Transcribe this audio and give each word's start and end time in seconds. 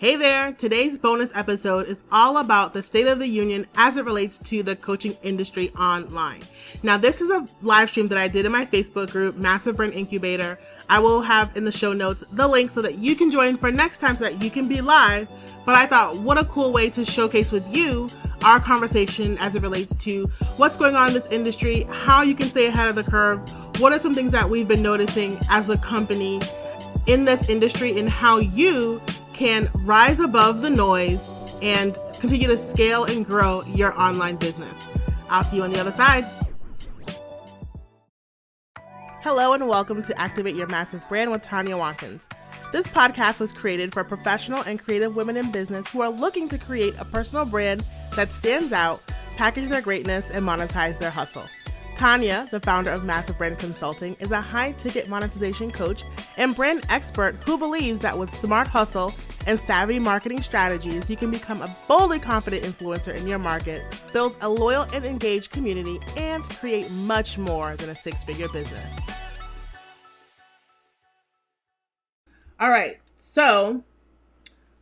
Hey 0.00 0.16
there! 0.16 0.52
Today's 0.54 0.98
bonus 0.98 1.30
episode 1.36 1.86
is 1.86 2.04
all 2.10 2.38
about 2.38 2.72
the 2.72 2.82
state 2.82 3.06
of 3.06 3.18
the 3.18 3.26
union 3.26 3.66
as 3.74 3.98
it 3.98 4.06
relates 4.06 4.38
to 4.38 4.62
the 4.62 4.74
coaching 4.74 5.14
industry 5.22 5.72
online. 5.78 6.40
Now, 6.82 6.96
this 6.96 7.20
is 7.20 7.28
a 7.28 7.46
live 7.60 7.90
stream 7.90 8.08
that 8.08 8.16
I 8.16 8.26
did 8.26 8.46
in 8.46 8.52
my 8.52 8.64
Facebook 8.64 9.10
group, 9.10 9.36
Massive 9.36 9.76
Brand 9.76 9.92
Incubator. 9.92 10.58
I 10.88 11.00
will 11.00 11.20
have 11.20 11.54
in 11.54 11.66
the 11.66 11.70
show 11.70 11.92
notes 11.92 12.24
the 12.32 12.48
link 12.48 12.70
so 12.70 12.80
that 12.80 12.96
you 12.96 13.14
can 13.14 13.30
join 13.30 13.58
for 13.58 13.70
next 13.70 13.98
time 13.98 14.16
so 14.16 14.24
that 14.24 14.42
you 14.42 14.50
can 14.50 14.68
be 14.68 14.80
live. 14.80 15.30
But 15.66 15.74
I 15.74 15.84
thought, 15.84 16.16
what 16.16 16.38
a 16.38 16.46
cool 16.46 16.72
way 16.72 16.88
to 16.88 17.04
showcase 17.04 17.52
with 17.52 17.68
you 17.70 18.08
our 18.40 18.58
conversation 18.58 19.36
as 19.36 19.54
it 19.54 19.60
relates 19.60 19.94
to 19.96 20.30
what's 20.56 20.78
going 20.78 20.96
on 20.96 21.08
in 21.08 21.12
this 21.12 21.28
industry, 21.28 21.82
how 21.90 22.22
you 22.22 22.34
can 22.34 22.48
stay 22.48 22.68
ahead 22.68 22.88
of 22.88 22.94
the 22.94 23.04
curve, 23.04 23.38
what 23.78 23.92
are 23.92 23.98
some 23.98 24.14
things 24.14 24.32
that 24.32 24.48
we've 24.48 24.66
been 24.66 24.80
noticing 24.80 25.36
as 25.50 25.68
a 25.68 25.76
company 25.76 26.40
in 27.04 27.26
this 27.26 27.50
industry, 27.50 27.98
and 27.98 28.08
how 28.08 28.38
you 28.38 28.98
can 29.40 29.70
rise 29.72 30.20
above 30.20 30.60
the 30.60 30.68
noise 30.68 31.30
and 31.62 31.96
continue 32.20 32.46
to 32.46 32.58
scale 32.58 33.04
and 33.04 33.24
grow 33.24 33.62
your 33.62 33.98
online 33.98 34.36
business. 34.36 34.86
I'll 35.30 35.42
see 35.42 35.56
you 35.56 35.62
on 35.62 35.72
the 35.72 35.80
other 35.80 35.92
side. 35.92 36.26
Hello, 39.22 39.54
and 39.54 39.66
welcome 39.66 40.02
to 40.02 40.20
Activate 40.20 40.54
Your 40.54 40.66
Massive 40.66 41.02
Brand 41.08 41.30
with 41.30 41.40
Tanya 41.40 41.78
Watkins. 41.78 42.26
This 42.70 42.86
podcast 42.86 43.38
was 43.38 43.50
created 43.50 43.94
for 43.94 44.04
professional 44.04 44.60
and 44.60 44.78
creative 44.78 45.16
women 45.16 45.38
in 45.38 45.50
business 45.50 45.88
who 45.88 46.02
are 46.02 46.10
looking 46.10 46.46
to 46.50 46.58
create 46.58 46.92
a 46.98 47.06
personal 47.06 47.46
brand 47.46 47.82
that 48.16 48.34
stands 48.34 48.74
out, 48.74 49.02
package 49.38 49.70
their 49.70 49.80
greatness, 49.80 50.30
and 50.30 50.44
monetize 50.44 50.98
their 50.98 51.08
hustle. 51.08 51.46
Tanya, 52.00 52.48
the 52.50 52.60
founder 52.60 52.90
of 52.90 53.04
Massive 53.04 53.36
Brand 53.36 53.58
Consulting, 53.58 54.16
is 54.20 54.30
a 54.30 54.40
high 54.40 54.72
ticket 54.72 55.06
monetization 55.10 55.70
coach 55.70 56.02
and 56.38 56.56
brand 56.56 56.86
expert 56.88 57.34
who 57.44 57.58
believes 57.58 58.00
that 58.00 58.16
with 58.16 58.34
smart 58.34 58.66
hustle 58.66 59.12
and 59.46 59.60
savvy 59.60 59.98
marketing 59.98 60.40
strategies, 60.40 61.10
you 61.10 61.16
can 61.18 61.30
become 61.30 61.60
a 61.60 61.68
boldly 61.86 62.18
confident 62.18 62.62
influencer 62.62 63.14
in 63.14 63.28
your 63.28 63.38
market, 63.38 63.82
build 64.14 64.34
a 64.40 64.48
loyal 64.48 64.86
and 64.94 65.04
engaged 65.04 65.50
community, 65.50 66.00
and 66.16 66.42
create 66.44 66.90
much 67.02 67.36
more 67.36 67.76
than 67.76 67.90
a 67.90 67.94
six 67.94 68.24
figure 68.24 68.48
business. 68.48 68.96
All 72.58 72.70
right, 72.70 72.98
so 73.18 73.84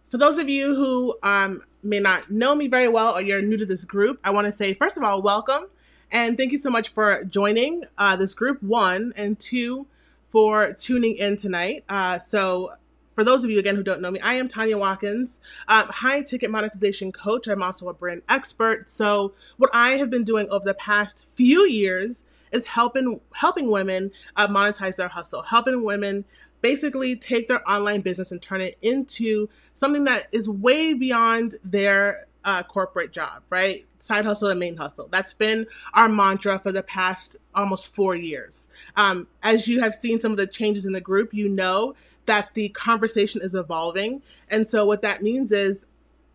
for 0.08 0.18
those 0.18 0.38
of 0.38 0.48
you 0.48 0.72
who 0.76 1.16
um, 1.24 1.62
may 1.82 1.98
not 1.98 2.30
know 2.30 2.54
me 2.54 2.68
very 2.68 2.86
well 2.86 3.16
or 3.16 3.22
you're 3.22 3.42
new 3.42 3.56
to 3.56 3.66
this 3.66 3.84
group, 3.84 4.20
I 4.22 4.30
want 4.30 4.44
to 4.44 4.52
say, 4.52 4.72
first 4.74 4.96
of 4.96 5.02
all, 5.02 5.20
welcome. 5.20 5.64
And 6.10 6.36
thank 6.36 6.52
you 6.52 6.58
so 6.58 6.70
much 6.70 6.88
for 6.88 7.24
joining 7.24 7.84
uh, 7.98 8.16
this 8.16 8.32
group, 8.32 8.62
one, 8.62 9.12
and 9.16 9.38
two, 9.38 9.86
for 10.30 10.72
tuning 10.72 11.16
in 11.16 11.36
tonight. 11.36 11.84
Uh, 11.88 12.18
so, 12.18 12.72
for 13.14 13.24
those 13.24 13.42
of 13.42 13.50
you 13.50 13.58
again 13.58 13.74
who 13.74 13.82
don't 13.82 14.00
know 14.00 14.10
me, 14.10 14.20
I 14.20 14.34
am 14.34 14.48
Tanya 14.48 14.78
Watkins, 14.78 15.40
um, 15.66 15.88
high 15.88 16.22
ticket 16.22 16.50
monetization 16.50 17.10
coach. 17.12 17.46
I'm 17.48 17.62
also 17.62 17.88
a 17.88 17.92
brand 17.94 18.22
expert. 18.28 18.88
So, 18.88 19.34
what 19.58 19.70
I 19.74 19.96
have 19.96 20.08
been 20.08 20.24
doing 20.24 20.48
over 20.50 20.64
the 20.64 20.74
past 20.74 21.26
few 21.34 21.66
years 21.66 22.24
is 22.52 22.64
helping 22.64 23.20
helping 23.34 23.70
women 23.70 24.10
uh, 24.36 24.48
monetize 24.48 24.96
their 24.96 25.08
hustle, 25.08 25.42
helping 25.42 25.84
women 25.84 26.24
basically 26.62 27.16
take 27.16 27.48
their 27.48 27.68
online 27.70 28.00
business 28.00 28.32
and 28.32 28.40
turn 28.40 28.60
it 28.60 28.76
into 28.80 29.48
something 29.74 30.04
that 30.04 30.26
is 30.32 30.48
way 30.48 30.94
beyond 30.94 31.56
their 31.64 32.26
uh, 32.44 32.62
corporate 32.62 33.12
job, 33.12 33.42
right? 33.50 33.84
Side 33.98 34.24
hustle 34.24 34.48
and 34.48 34.60
main 34.60 34.76
hustle. 34.76 35.08
That's 35.10 35.32
been 35.32 35.66
our 35.92 36.08
mantra 36.08 36.58
for 36.58 36.70
the 36.70 36.82
past 36.82 37.36
almost 37.54 37.94
four 37.94 38.14
years. 38.14 38.68
Um, 38.96 39.26
as 39.42 39.66
you 39.66 39.80
have 39.80 39.94
seen 39.94 40.20
some 40.20 40.30
of 40.30 40.36
the 40.36 40.46
changes 40.46 40.86
in 40.86 40.92
the 40.92 41.00
group, 41.00 41.34
you 41.34 41.48
know 41.48 41.94
that 42.26 42.54
the 42.54 42.68
conversation 42.70 43.40
is 43.42 43.54
evolving. 43.54 44.22
And 44.48 44.68
so, 44.68 44.84
what 44.84 45.02
that 45.02 45.22
means 45.22 45.50
is 45.50 45.84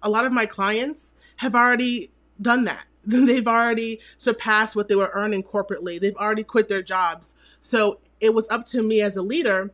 a 0.02 0.10
lot 0.10 0.26
of 0.26 0.34
my 0.34 0.46
clients 0.46 1.14
have 1.38 1.56
already 1.56 2.12
done 2.42 2.66
that. 2.66 2.86
They've 3.06 3.48
already 3.48 4.00
surpassed 4.18 4.76
what 4.76 4.88
they 4.88 4.96
were 4.96 5.12
earning 5.14 5.44
corporately, 5.44 6.00
they've 6.00 6.16
already 6.16 6.44
quit 6.44 6.68
their 6.68 6.84
jobs. 6.84 7.36
So, 7.62 8.00
it 8.20 8.34
was 8.34 8.48
up 8.50 8.66
to 8.68 8.82
me 8.82 9.02
as 9.02 9.18
a 9.18 9.22
leader 9.22 9.72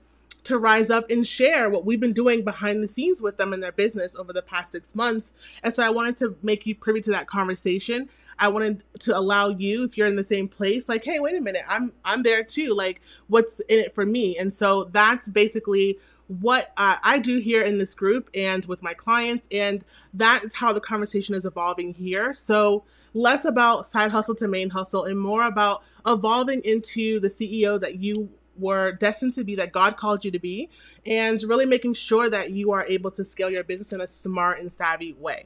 to 0.50 0.58
rise 0.58 0.90
up 0.90 1.10
and 1.10 1.26
share 1.26 1.70
what 1.70 1.86
we've 1.86 2.00
been 2.00 2.14
doing 2.14 2.44
behind 2.44 2.84
the 2.84 2.88
scenes 2.88 3.22
with 3.22 3.38
them 3.38 3.54
in 3.54 3.60
their 3.60 3.72
business 3.72 4.16
over 4.16 4.34
the 4.34 4.42
past 4.42 4.72
six 4.72 4.96
months. 4.96 5.32
And 5.64 5.74
so 5.74 5.84
I 5.84 5.92
wanted 5.92 6.18
to 6.18 6.36
make 6.42 6.66
you 6.66 6.76
privy 6.76 7.02
to 7.02 7.12
that 7.12 7.28
conversation. 7.28 8.10
I 8.40 8.48
wanted 8.48 8.84
to 9.02 9.18
allow 9.18 9.50
you, 9.50 9.84
if 9.84 9.98
you're 9.98 10.08
in 10.08 10.16
the 10.16 10.24
same 10.24 10.48
place, 10.48 10.90
like, 10.90 11.04
hey, 11.04 11.20
wait 11.20 11.38
a 11.38 11.42
minute, 11.42 11.64
I'm 11.68 11.92
I'm 12.04 12.24
there 12.24 12.44
too. 12.44 12.74
Like, 12.74 13.02
what's 13.28 13.60
in 13.62 13.80
it 13.80 13.94
for 13.94 14.06
me? 14.06 14.38
And 14.38 14.54
so 14.54 14.86
that's 14.86 15.28
basically 15.28 16.00
what 16.28 16.72
uh, 16.78 16.98
I 17.04 17.20
do 17.20 17.38
here 17.40 17.64
in 17.64 17.78
this 17.78 17.94
group 17.94 18.30
and 18.34 18.66
with 18.66 18.82
my 18.82 18.94
clients, 18.94 19.48
and 19.52 19.84
that 20.14 20.44
is 20.44 20.54
how 20.54 20.74
the 20.74 20.80
conversation 20.80 21.36
is 21.36 21.46
evolving 21.46 21.94
here. 21.94 22.34
So 22.34 22.84
less 23.14 23.46
about 23.46 23.86
side 23.86 24.12
hustle 24.12 24.36
to 24.36 24.48
main 24.48 24.70
hustle 24.70 25.06
and 25.06 25.20
more 25.20 25.44
about 25.44 25.84
evolving 26.06 26.62
into 26.64 27.20
the 27.20 27.28
CEO 27.28 27.80
that 27.80 27.96
you 27.96 28.30
were 28.60 28.92
destined 28.92 29.34
to 29.36 29.44
be 29.44 29.56
that 29.56 29.72
God 29.72 29.98
called 29.98 30.26
you 30.26 30.32
to 30.32 30.40
be, 30.40 30.70
and 31.06 31.42
really 31.44 31.66
making 31.66 31.94
sure 31.94 32.30
that 32.30 32.52
you 32.52 32.72
are 32.72 32.86
able 32.86 33.12
to 33.12 33.26
scale 33.26 33.50
your 33.50 33.64
business 33.64 33.94
in 33.94 34.02
a 34.02 34.08
smart 34.08 34.60
and 34.60 34.72
savvy 34.72 35.14
way. 35.14 35.46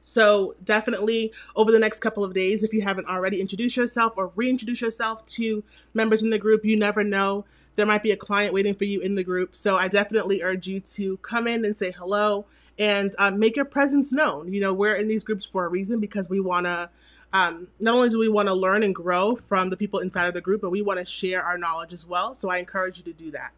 So, 0.00 0.54
definitely 0.62 1.32
over 1.54 1.70
the 1.70 1.78
next 1.78 2.00
couple 2.00 2.24
of 2.24 2.34
days, 2.34 2.64
if 2.64 2.72
you 2.72 2.82
haven't 2.82 3.06
already, 3.06 3.40
introduce 3.40 3.76
yourself 3.76 4.14
or 4.16 4.32
reintroduce 4.34 4.80
yourself 4.80 5.24
to 5.26 5.62
members 5.94 6.22
in 6.22 6.30
the 6.30 6.38
group. 6.38 6.64
You 6.64 6.76
never 6.76 7.04
know. 7.04 7.44
There 7.74 7.86
might 7.86 8.02
be 8.02 8.10
a 8.10 8.16
client 8.16 8.52
waiting 8.52 8.74
for 8.74 8.84
you 8.84 9.00
in 9.00 9.14
the 9.14 9.24
group. 9.24 9.54
So, 9.54 9.76
I 9.76 9.88
definitely 9.88 10.42
urge 10.42 10.66
you 10.66 10.80
to 10.80 11.18
come 11.18 11.46
in 11.46 11.64
and 11.64 11.78
say 11.78 11.92
hello 11.92 12.46
and 12.78 13.14
uh, 13.18 13.30
make 13.30 13.56
your 13.56 13.64
presence 13.64 14.12
known. 14.12 14.52
You 14.52 14.60
know, 14.60 14.72
we're 14.72 14.96
in 14.96 15.08
these 15.08 15.24
groups 15.24 15.44
for 15.44 15.64
a 15.64 15.68
reason 15.68 16.00
because 16.00 16.28
we 16.28 16.40
want 16.40 16.66
to 16.66 16.88
um, 17.32 17.68
not 17.80 17.94
only 17.94 18.10
do 18.10 18.18
we 18.18 18.28
want 18.28 18.48
to 18.48 18.54
learn 18.54 18.82
and 18.82 18.94
grow 18.94 19.36
from 19.36 19.70
the 19.70 19.76
people 19.76 20.00
inside 20.00 20.26
of 20.26 20.34
the 20.34 20.40
group, 20.40 20.60
but 20.60 20.70
we 20.70 20.82
want 20.82 20.98
to 20.98 21.04
share 21.04 21.42
our 21.42 21.56
knowledge 21.56 21.92
as 21.92 22.06
well. 22.06 22.34
So 22.34 22.50
I 22.50 22.58
encourage 22.58 22.98
you 22.98 23.04
to 23.04 23.12
do 23.12 23.30
that. 23.30 23.52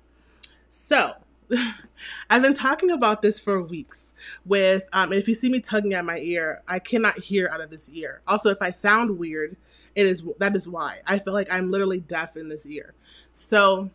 So 0.69 1.15
I've 2.31 2.43
been 2.43 2.55
talking 2.55 2.91
about 2.91 3.23
this 3.23 3.41
for 3.41 3.61
weeks. 3.61 4.13
With 4.45 4.85
um, 4.93 5.13
if 5.13 5.29
you 5.29 5.35
see 5.35 5.49
me 5.49 5.61
tugging 5.61 5.95
at 5.95 6.05
my 6.05 6.19
ear, 6.19 6.63
I 6.69 6.79
cannot 6.79 7.19
hear 7.19 7.49
out 7.53 7.61
of 7.61 7.71
this 7.71 7.91
ear. 7.91 8.21
Also, 8.27 8.51
if 8.51 8.59
I 8.61 8.71
sound 8.71 9.19
weird, 9.19 9.57
it 9.95 10.07
is 10.07 10.25
that 10.39 10.57
is 10.57 10.69
why 10.69 11.01
I 11.07 11.19
feel 11.19 11.35
like 11.35 11.49
I'm 11.51 11.71
literally 11.71 12.01
deaf 12.01 12.37
in 12.37 12.49
this 12.49 12.67
ear. 12.67 12.95
So 13.33 13.91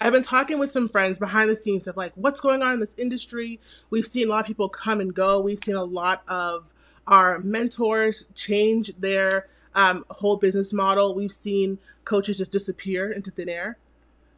I've 0.00 0.12
been 0.12 0.22
talking 0.22 0.58
with 0.58 0.72
some 0.72 0.88
friends 0.88 1.18
behind 1.18 1.50
the 1.50 1.56
scenes 1.56 1.86
of 1.86 1.96
like 1.96 2.12
what's 2.14 2.40
going 2.40 2.62
on 2.62 2.74
in 2.74 2.80
this 2.80 2.94
industry. 2.96 3.60
We've 3.90 4.06
seen 4.06 4.28
a 4.28 4.30
lot 4.30 4.40
of 4.40 4.46
people 4.46 4.68
come 4.68 5.00
and 5.00 5.14
go. 5.14 5.40
We've 5.40 5.58
seen 5.58 5.76
a 5.76 5.84
lot 5.84 6.22
of 6.26 6.64
our 7.06 7.38
mentors 7.40 8.28
change 8.34 8.92
their 8.98 9.46
um, 9.74 10.06
whole 10.08 10.36
business 10.36 10.72
model. 10.72 11.14
We've 11.14 11.32
seen 11.32 11.78
coaches 12.04 12.38
just 12.38 12.50
disappear 12.50 13.12
into 13.12 13.30
thin 13.30 13.50
air. 13.50 13.76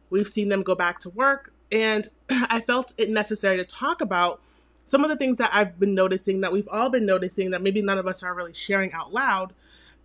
We've 0.09 0.27
seen 0.27 0.49
them 0.49 0.63
go 0.63 0.75
back 0.75 0.99
to 1.01 1.09
work. 1.09 1.53
And 1.71 2.09
I 2.29 2.59
felt 2.59 2.93
it 2.97 3.09
necessary 3.09 3.55
to 3.55 3.63
talk 3.63 4.01
about 4.01 4.41
some 4.83 5.05
of 5.05 5.09
the 5.09 5.15
things 5.15 5.37
that 5.37 5.49
I've 5.53 5.79
been 5.79 5.95
noticing 5.95 6.41
that 6.41 6.51
we've 6.51 6.67
all 6.67 6.89
been 6.89 7.05
noticing 7.05 7.51
that 7.51 7.61
maybe 7.61 7.81
none 7.81 7.97
of 7.97 8.05
us 8.05 8.21
are 8.21 8.33
really 8.33 8.53
sharing 8.53 8.91
out 8.91 9.13
loud 9.13 9.53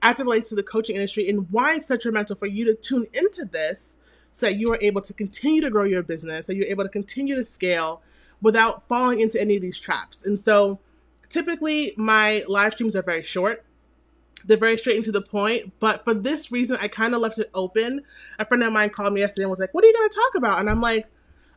as 0.03 0.21
it 0.21 0.23
relates 0.23 0.51
to 0.51 0.55
the 0.55 0.63
coaching 0.63 0.95
industry 0.95 1.29
and 1.29 1.51
why 1.51 1.75
it's 1.75 1.87
detrimental 1.87 2.37
for 2.37 2.47
you 2.47 2.65
to 2.67 2.75
tune 2.77 3.07
into 3.13 3.45
this 3.45 3.99
so 4.39 4.47
that 4.47 4.57
you 4.57 4.73
are 4.73 4.79
able 4.81 5.03
to 5.03 5.13
continue 5.13 5.61
to 5.61 5.69
grow 5.69 5.83
your 5.85 6.03
business, 6.03 6.47
that 6.47 6.55
you're 6.55 6.67
able 6.69 6.85
to 6.85 6.91
continue 6.91 7.35
to 7.35 7.45
scale 7.45 8.03
without 8.41 8.87
falling 8.87 9.21
into 9.21 9.41
any 9.41 9.57
of 9.57 9.63
these 9.63 9.79
traps. 9.79 10.25
And 10.25 10.39
so 10.39 10.79
typically 11.29 11.93
my 11.97 12.45
live 12.47 12.75
streams 12.75 12.95
are 12.95 13.03
very 13.03 13.25
short. 13.25 13.65
They're 14.45 14.57
very 14.57 14.79
straight 14.79 14.95
and 14.95 15.05
to 15.07 15.13
the 15.13 15.21
point 15.21 15.73
but 15.81 16.05
for 16.05 16.15
this 16.15 16.53
reason 16.53 16.79
i 16.81 16.87
kind 16.87 17.13
of 17.15 17.21
left 17.21 17.39
it 17.39 17.51
open. 17.53 18.03
A 18.39 18.47
friend 18.47 18.63
of 18.63 18.73
mine 18.73 18.91
called 18.91 19.13
me 19.13 19.21
yesterday 19.21 19.43
and 19.43 19.51
was 19.51 19.59
like 19.59 19.75
what 19.75 19.85
are 19.85 19.89
you 19.89 19.95
going 19.95 20.09
to 20.09 20.15
talk 20.15 20.35
about? 20.37 20.61
And 20.61 20.71
i'm 20.71 20.81
like 20.81 21.07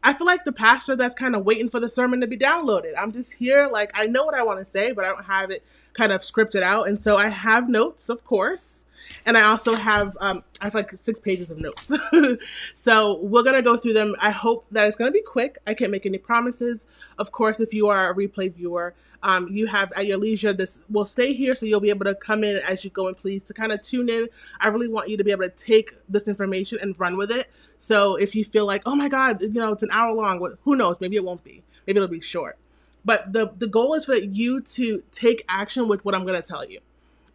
i 0.04 0.12
feel 0.14 0.26
like 0.26 0.44
the 0.44 0.52
pastor 0.52 0.96
that's 0.96 1.14
kind 1.14 1.36
of 1.36 1.46
waiting 1.46 1.70
for 1.70 1.80
the 1.80 1.90
sermon 1.90 2.22
to 2.22 2.28
be 2.28 2.38
downloaded. 2.38 2.94
I'm 2.98 3.12
just 3.12 3.34
here 3.34 3.70
like 3.72 3.92
i 3.94 4.08
know 4.08 4.26
what 4.26 4.34
i 4.34 4.42
want 4.42 4.58
to 4.58 4.66
say 4.66 4.92
but 4.92 5.06
i 5.06 5.10
don't 5.10 5.24
have 5.26 5.52
it 5.52 5.64
kind 6.02 6.12
of 6.12 6.22
scripted 6.22 6.64
out 6.64 6.88
and 6.88 7.00
so 7.02 7.16
i 7.16 7.28
have 7.28 7.70
notes 7.70 8.10
of 8.10 8.26
course 8.26 8.86
and 9.26 9.38
I 9.38 9.44
also 9.44 9.76
have 9.76 10.18
um, 10.20 10.44
I 10.62 10.66
have 10.66 10.76
like 10.76 10.94
six 10.94 11.20
pages 11.20 11.50
of 11.50 11.58
notes. 11.58 11.92
so 12.74 13.18
we're 13.18 13.44
gonna 13.44 13.62
go 13.62 13.76
through 13.76 13.94
them. 13.94 14.16
I 14.20 14.32
hope 14.32 14.66
that 14.72 14.88
it's 14.88 14.96
gonna 14.96 15.12
be 15.12 15.22
quick. 15.22 15.58
I 15.66 15.74
can't 15.74 15.92
make 15.92 16.06
any 16.06 16.18
promises. 16.18 16.86
Of 17.18 17.32
course, 17.32 17.60
if 17.60 17.74
you 17.74 17.88
are 17.88 18.12
a 18.12 18.16
replay 18.16 18.54
viewer, 18.54 18.94
um, 19.24 19.48
you 19.50 19.68
have 19.68 19.92
at 19.96 20.08
your 20.08 20.18
leisure 20.18 20.54
this 20.54 20.84
will 20.90 21.06
stay 21.06 21.34
here 21.34 21.54
so 21.56 21.66
you'll 21.66 21.80
be 21.80 21.90
able 21.90 22.06
to 22.06 22.16
come 22.16 22.44
in 22.44 22.58
as 22.58 22.84
you 22.84 22.90
go 22.90 23.08
and 23.08 23.18
please 23.18 23.44
to 23.44 23.54
kind 23.54 23.72
of 23.72 23.82
tune 23.82 24.10
in 24.10 24.28
i 24.60 24.68
really 24.68 24.88
want 24.88 25.10
you 25.10 25.18
to 25.18 25.24
be 25.24 25.32
able 25.32 25.44
to 25.44 25.50
take 25.50 25.94
this 26.10 26.28
information 26.28 26.80
and 26.82 27.00
run 27.00 27.18
with 27.18 27.30
it 27.30 27.48
so 27.78 28.16
if 28.16 28.34
you 28.34 28.44
feel 28.44 28.66
like 28.66 28.82
oh 28.86 28.96
my 28.96 29.08
god 29.08 29.40
you 29.42 29.50
know 29.50 29.72
it's 29.72 29.84
an 29.84 29.92
hour 29.92 30.14
long 30.14 30.56
who 30.64 30.76
knows 30.76 31.00
maybe 31.00 31.16
it 31.16 31.24
won't 31.24 31.44
be 31.44 31.62
maybe 31.86 31.98
it'll 31.98 32.08
be 32.08 32.22
short 32.22 32.58
but 33.04 33.34
the 33.34 33.52
the 33.58 33.68
goal 33.68 33.94
is 33.94 34.06
for 34.06 34.16
you 34.16 34.62
to 34.62 35.04
take 35.12 35.44
action 35.50 35.88
with 35.88 36.04
what 36.06 36.16
i'm 36.16 36.26
going 36.26 36.40
to 36.42 36.48
tell 36.48 36.66
you 36.68 36.80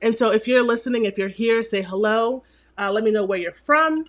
and 0.02 0.16
so 0.16 0.30
if 0.30 0.46
you're 0.46 0.62
listening 0.62 1.04
if 1.04 1.18
you're 1.18 1.28
here 1.28 1.62
say 1.62 1.82
hello 1.82 2.42
uh, 2.78 2.90
let 2.92 3.04
me 3.04 3.10
know 3.10 3.24
where 3.24 3.38
you're 3.38 3.52
from 3.52 4.04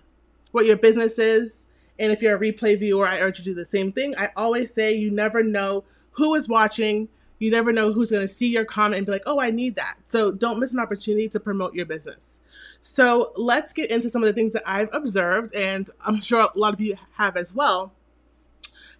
what 0.52 0.66
your 0.66 0.76
business 0.76 1.18
is 1.18 1.66
and 1.98 2.12
if 2.12 2.22
you're 2.22 2.36
a 2.36 2.40
replay 2.40 2.78
viewer 2.78 3.06
i 3.06 3.18
urge 3.18 3.38
you 3.38 3.44
to 3.44 3.50
do 3.50 3.54
the 3.54 3.66
same 3.66 3.92
thing 3.92 4.14
i 4.16 4.30
always 4.36 4.72
say 4.72 4.94
you 4.94 5.10
never 5.10 5.42
know 5.42 5.84
who 6.18 6.34
is 6.34 6.48
watching. 6.48 7.08
You 7.38 7.52
never 7.52 7.72
know 7.72 7.92
who's 7.92 8.10
going 8.10 8.26
to 8.26 8.32
see 8.32 8.48
your 8.48 8.64
comment 8.64 8.98
and 8.98 9.06
be 9.06 9.12
like, 9.12 9.22
oh, 9.24 9.40
I 9.40 9.52
need 9.52 9.76
that. 9.76 9.96
So 10.08 10.32
don't 10.32 10.58
miss 10.58 10.72
an 10.72 10.80
opportunity 10.80 11.28
to 11.28 11.40
promote 11.40 11.74
your 11.74 11.86
business. 11.86 12.40
So 12.80 13.32
let's 13.36 13.72
get 13.72 13.90
into 13.90 14.10
some 14.10 14.24
of 14.24 14.26
the 14.26 14.32
things 14.32 14.52
that 14.52 14.64
I've 14.66 14.88
observed, 14.92 15.54
and 15.54 15.88
I'm 16.04 16.20
sure 16.20 16.40
a 16.40 16.58
lot 16.58 16.74
of 16.74 16.80
you 16.80 16.96
have 17.16 17.36
as 17.36 17.54
well, 17.54 17.92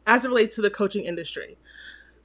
as 0.07 0.25
it 0.25 0.29
relates 0.29 0.55
to 0.57 0.63
the 0.63 0.71
coaching 0.71 1.05
industry. 1.05 1.59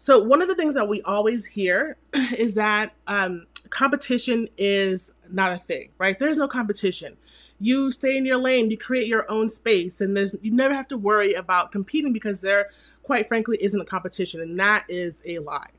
So, 0.03 0.21
one 0.21 0.41
of 0.41 0.49
the 0.49 0.55
things 0.55 0.75
that 0.75 0.89
we 0.89 1.01
always 1.03 1.45
hear 1.45 1.95
is 2.37 2.55
that 2.55 2.91
um, 3.07 3.47
competition 3.69 4.49
is 4.57 5.13
not 5.31 5.53
a 5.53 5.59
thing, 5.59 5.91
right? 5.97 6.19
There's 6.19 6.35
no 6.35 6.49
competition. 6.49 7.15
You 7.57 7.89
stay 7.89 8.17
in 8.17 8.25
your 8.25 8.35
lane, 8.35 8.69
you 8.69 8.77
create 8.77 9.07
your 9.07 9.25
own 9.31 9.49
space, 9.49 10.01
and 10.01 10.17
there's 10.17 10.35
you 10.41 10.51
never 10.51 10.73
have 10.73 10.89
to 10.89 10.97
worry 10.97 11.35
about 11.35 11.71
competing 11.71 12.11
because 12.11 12.41
there, 12.41 12.69
quite 13.01 13.29
frankly, 13.29 13.57
isn't 13.61 13.79
a 13.79 13.85
competition, 13.85 14.41
and 14.41 14.59
that 14.59 14.83
is 14.89 15.21
a 15.25 15.39
lie. 15.39 15.69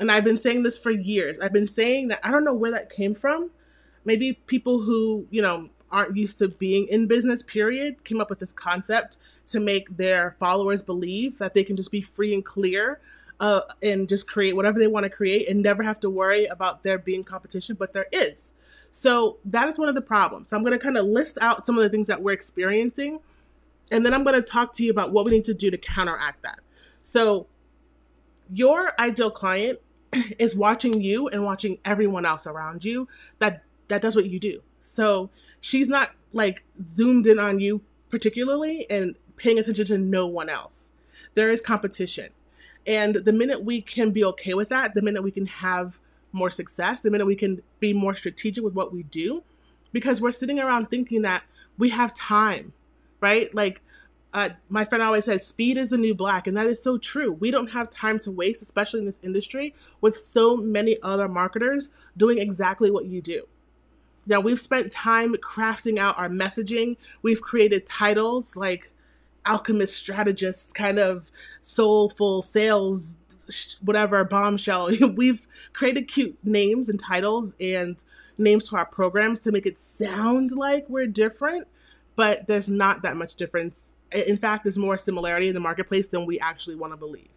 And 0.00 0.10
I've 0.10 0.24
been 0.24 0.40
saying 0.40 0.62
this 0.62 0.78
for 0.78 0.90
years. 0.90 1.38
I've 1.38 1.52
been 1.52 1.68
saying 1.68 2.08
that 2.08 2.20
I 2.24 2.30
don't 2.30 2.44
know 2.44 2.54
where 2.54 2.70
that 2.70 2.88
came 2.88 3.14
from. 3.14 3.50
Maybe 4.06 4.40
people 4.46 4.80
who, 4.80 5.26
you 5.30 5.42
know, 5.42 5.68
aren't 5.92 6.16
used 6.16 6.38
to 6.38 6.48
being 6.48 6.88
in 6.88 7.08
business, 7.08 7.42
period, 7.42 8.04
came 8.04 8.22
up 8.22 8.30
with 8.30 8.38
this 8.38 8.54
concept 8.54 9.18
to 9.48 9.60
make 9.60 9.98
their 9.98 10.34
followers 10.38 10.80
believe 10.80 11.36
that 11.36 11.52
they 11.52 11.62
can 11.62 11.76
just 11.76 11.90
be 11.90 12.00
free 12.00 12.32
and 12.32 12.42
clear 12.42 13.00
uh, 13.40 13.62
and 13.82 14.08
just 14.08 14.28
create 14.28 14.54
whatever 14.54 14.78
they 14.78 14.86
want 14.86 15.04
to 15.04 15.10
create 15.10 15.48
and 15.48 15.62
never 15.62 15.82
have 15.82 15.98
to 16.00 16.10
worry 16.10 16.46
about 16.46 16.82
there 16.82 16.98
being 16.98 17.24
competition, 17.24 17.74
but 17.74 17.92
there 17.92 18.06
is. 18.12 18.52
So 18.92 19.38
that 19.46 19.68
is 19.68 19.78
one 19.78 19.88
of 19.88 19.94
the 19.94 20.02
problems. 20.02 20.48
So 20.48 20.56
I'm 20.56 20.62
going 20.62 20.78
to 20.78 20.84
kind 20.84 20.96
of 20.96 21.06
list 21.06 21.38
out 21.40 21.64
some 21.64 21.76
of 21.76 21.82
the 21.82 21.88
things 21.88 22.06
that 22.08 22.22
we're 22.22 22.32
experiencing, 22.32 23.20
and 23.90 24.04
then 24.04 24.14
I'm 24.14 24.24
going 24.24 24.36
to 24.36 24.42
talk 24.42 24.74
to 24.74 24.84
you 24.84 24.90
about 24.90 25.12
what 25.12 25.24
we 25.24 25.32
need 25.32 25.44
to 25.46 25.54
do 25.54 25.70
to 25.70 25.78
counteract 25.78 26.42
that. 26.42 26.60
So 27.02 27.46
your 28.52 28.92
ideal 29.00 29.30
client 29.30 29.78
is 30.38 30.54
watching 30.54 31.00
you 31.00 31.28
and 31.28 31.44
watching 31.44 31.78
everyone 31.84 32.26
else 32.26 32.46
around 32.46 32.84
you 32.84 33.08
that 33.38 33.62
that 33.88 34.02
does 34.02 34.14
what 34.14 34.28
you 34.28 34.38
do. 34.38 34.62
So 34.82 35.30
she's 35.60 35.88
not 35.88 36.10
like 36.32 36.62
zoomed 36.82 37.26
in 37.26 37.38
on 37.38 37.58
you 37.58 37.80
particularly 38.08 38.88
and 38.90 39.16
paying 39.36 39.58
attention 39.58 39.86
to 39.86 39.98
no 39.98 40.26
one 40.26 40.48
else. 40.48 40.92
There 41.34 41.50
is 41.50 41.60
competition. 41.60 42.30
And 42.90 43.14
the 43.14 43.32
minute 43.32 43.62
we 43.62 43.80
can 43.80 44.10
be 44.10 44.24
okay 44.24 44.54
with 44.54 44.68
that, 44.70 44.94
the 44.94 45.00
minute 45.00 45.22
we 45.22 45.30
can 45.30 45.46
have 45.46 46.00
more 46.32 46.50
success, 46.50 47.02
the 47.02 47.10
minute 47.12 47.24
we 47.24 47.36
can 47.36 47.62
be 47.78 47.92
more 47.92 48.16
strategic 48.16 48.64
with 48.64 48.74
what 48.74 48.92
we 48.92 49.04
do, 49.04 49.44
because 49.92 50.20
we're 50.20 50.32
sitting 50.32 50.58
around 50.58 50.90
thinking 50.90 51.22
that 51.22 51.44
we 51.78 51.90
have 51.90 52.12
time, 52.16 52.72
right? 53.20 53.54
Like 53.54 53.80
uh, 54.34 54.48
my 54.68 54.84
friend 54.84 55.04
always 55.04 55.26
says, 55.26 55.46
speed 55.46 55.78
is 55.78 55.90
the 55.90 55.98
new 55.98 56.16
black. 56.16 56.48
And 56.48 56.56
that 56.56 56.66
is 56.66 56.82
so 56.82 56.98
true. 56.98 57.30
We 57.30 57.52
don't 57.52 57.68
have 57.70 57.90
time 57.90 58.18
to 58.20 58.30
waste, 58.32 58.60
especially 58.60 58.98
in 58.98 59.06
this 59.06 59.20
industry 59.22 59.72
with 60.00 60.16
so 60.16 60.56
many 60.56 61.00
other 61.00 61.28
marketers 61.28 61.90
doing 62.16 62.38
exactly 62.38 62.90
what 62.90 63.04
you 63.04 63.22
do. 63.22 63.46
Now, 64.26 64.40
we've 64.40 64.60
spent 64.60 64.90
time 64.90 65.36
crafting 65.36 65.98
out 65.98 66.18
our 66.18 66.28
messaging. 66.28 66.96
We've 67.22 67.40
created 67.40 67.86
titles 67.86 68.56
like 68.56 68.90
alchemist 69.46 69.96
strategist 69.96 70.74
kind 70.74 70.98
of 70.98 71.30
soulful 71.62 72.42
sales 72.42 73.16
whatever 73.82 74.24
bombshell. 74.24 74.90
We've 75.14 75.46
created 75.72 76.08
cute 76.08 76.38
names 76.44 76.88
and 76.88 77.00
titles 77.00 77.56
and 77.60 77.96
names 78.38 78.68
to 78.68 78.76
our 78.76 78.86
programs 78.86 79.40
to 79.40 79.52
make 79.52 79.66
it 79.66 79.78
sound 79.78 80.52
like 80.52 80.88
we're 80.88 81.06
different 81.06 81.66
but 82.16 82.46
there's 82.46 82.68
not 82.68 83.00
that 83.00 83.16
much 83.16 83.34
difference. 83.34 83.94
In 84.12 84.36
fact 84.36 84.64
there's 84.64 84.76
more 84.76 84.98
similarity 84.98 85.48
in 85.48 85.54
the 85.54 85.60
marketplace 85.60 86.08
than 86.08 86.26
we 86.26 86.38
actually 86.40 86.76
want 86.76 86.92
to 86.92 86.96
believe. 86.96 87.28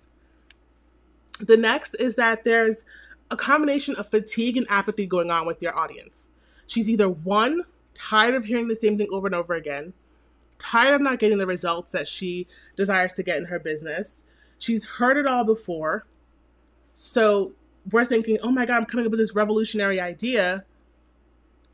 The 1.39 1.57
next 1.57 1.95
is 1.95 2.15
that 2.15 2.43
there's 2.43 2.85
a 3.31 3.37
combination 3.37 3.95
of 3.95 4.09
fatigue 4.09 4.57
and 4.57 4.67
apathy 4.69 5.05
going 5.05 5.31
on 5.31 5.45
with 5.45 5.61
your 5.61 5.77
audience. 5.77 6.29
She's 6.67 6.89
either 6.89 7.09
one 7.09 7.63
tired 7.93 8.35
of 8.35 8.45
hearing 8.45 8.67
the 8.67 8.75
same 8.75 8.97
thing 8.97 9.07
over 9.11 9.27
and 9.27 9.35
over 9.35 9.53
again 9.53 9.93
tired 10.63 10.95
of 10.95 11.01
not 11.01 11.19
getting 11.19 11.37
the 11.37 11.45
results 11.45 11.91
that 11.91 12.07
she 12.07 12.47
desires 12.77 13.11
to 13.13 13.23
get 13.23 13.37
in 13.37 13.45
her 13.45 13.59
business. 13.59 14.23
She's 14.57 14.85
heard 14.85 15.17
it 15.17 15.27
all 15.27 15.43
before. 15.43 16.05
So 16.93 17.51
we're 17.91 18.05
thinking, 18.05 18.37
oh 18.41 18.49
my 18.49 18.65
God, 18.65 18.77
I'm 18.77 18.85
coming 18.85 19.05
up 19.05 19.11
with 19.11 19.19
this 19.19 19.35
revolutionary 19.35 19.99
idea. 19.99 20.63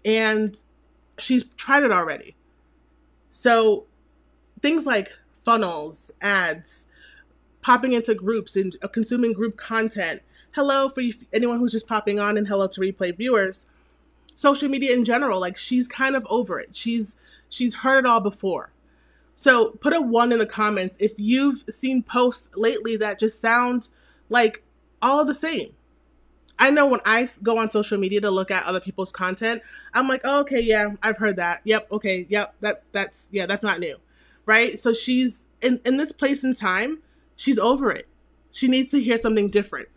And 0.03 0.57
she's 1.19 1.43
tried 1.55 1.83
it 1.83 1.91
already. 1.91 2.35
So 3.29 3.85
things 4.61 4.87
like 4.87 5.11
funnels, 5.45 6.09
ads, 6.21 6.87
popping 7.61 7.93
into 7.93 8.15
groups 8.15 8.55
and 8.55 8.75
uh, 8.81 8.87
consuming 8.87 9.33
group 9.33 9.55
content. 9.55 10.21
Hello 10.53 10.89
for 10.89 11.03
anyone 11.31 11.59
who's 11.59 11.71
just 11.71 11.87
popping 11.87 12.19
on, 12.19 12.37
and 12.37 12.47
hello 12.47 12.67
to 12.67 12.81
replay 12.81 13.15
viewers. 13.15 13.67
Social 14.33 14.67
media 14.67 14.95
in 14.95 15.05
general, 15.05 15.39
like 15.39 15.57
she's 15.57 15.87
kind 15.87 16.15
of 16.15 16.25
over 16.29 16.59
it. 16.59 16.75
She's 16.75 17.17
she's 17.49 17.75
heard 17.75 17.99
it 17.99 18.05
all 18.05 18.19
before. 18.19 18.71
So 19.39 19.69
put 19.69 19.93
a 19.93 20.01
one 20.01 20.33
in 20.33 20.39
the 20.39 20.45
comments 20.45 20.97
if 20.99 21.13
you've 21.15 21.63
seen 21.69 22.03
posts 22.03 22.49
lately 22.57 22.97
that 22.97 23.19
just 23.19 23.39
sound 23.39 23.87
like 24.27 24.61
all 25.01 25.23
the 25.23 25.33
same. 25.33 25.69
I 26.59 26.71
know 26.71 26.87
when 26.87 26.99
I 27.05 27.25
go 27.41 27.57
on 27.57 27.71
social 27.71 27.97
media 27.97 28.19
to 28.19 28.31
look 28.31 28.51
at 28.51 28.65
other 28.65 28.81
people's 28.81 29.13
content, 29.13 29.61
I'm 29.93 30.09
like, 30.09 30.19
oh, 30.25 30.41
okay, 30.41 30.59
yeah, 30.59 30.89
I've 31.01 31.15
heard 31.15 31.37
that. 31.37 31.61
Yep, 31.63 31.87
okay, 31.89 32.27
yep, 32.27 32.53
that 32.59 32.83
that's 32.91 33.29
yeah, 33.31 33.45
that's 33.45 33.63
not 33.63 33.79
new, 33.79 33.95
right? 34.45 34.77
So 34.77 34.91
she's 34.91 35.47
in 35.61 35.79
in 35.85 35.95
this 35.95 36.11
place 36.11 36.43
and 36.43 36.57
time, 36.57 37.01
she's 37.37 37.57
over 37.57 37.91
it. 37.91 38.09
She 38.51 38.67
needs 38.67 38.91
to 38.91 39.01
hear 39.01 39.15
something 39.15 39.47
different. 39.47 39.87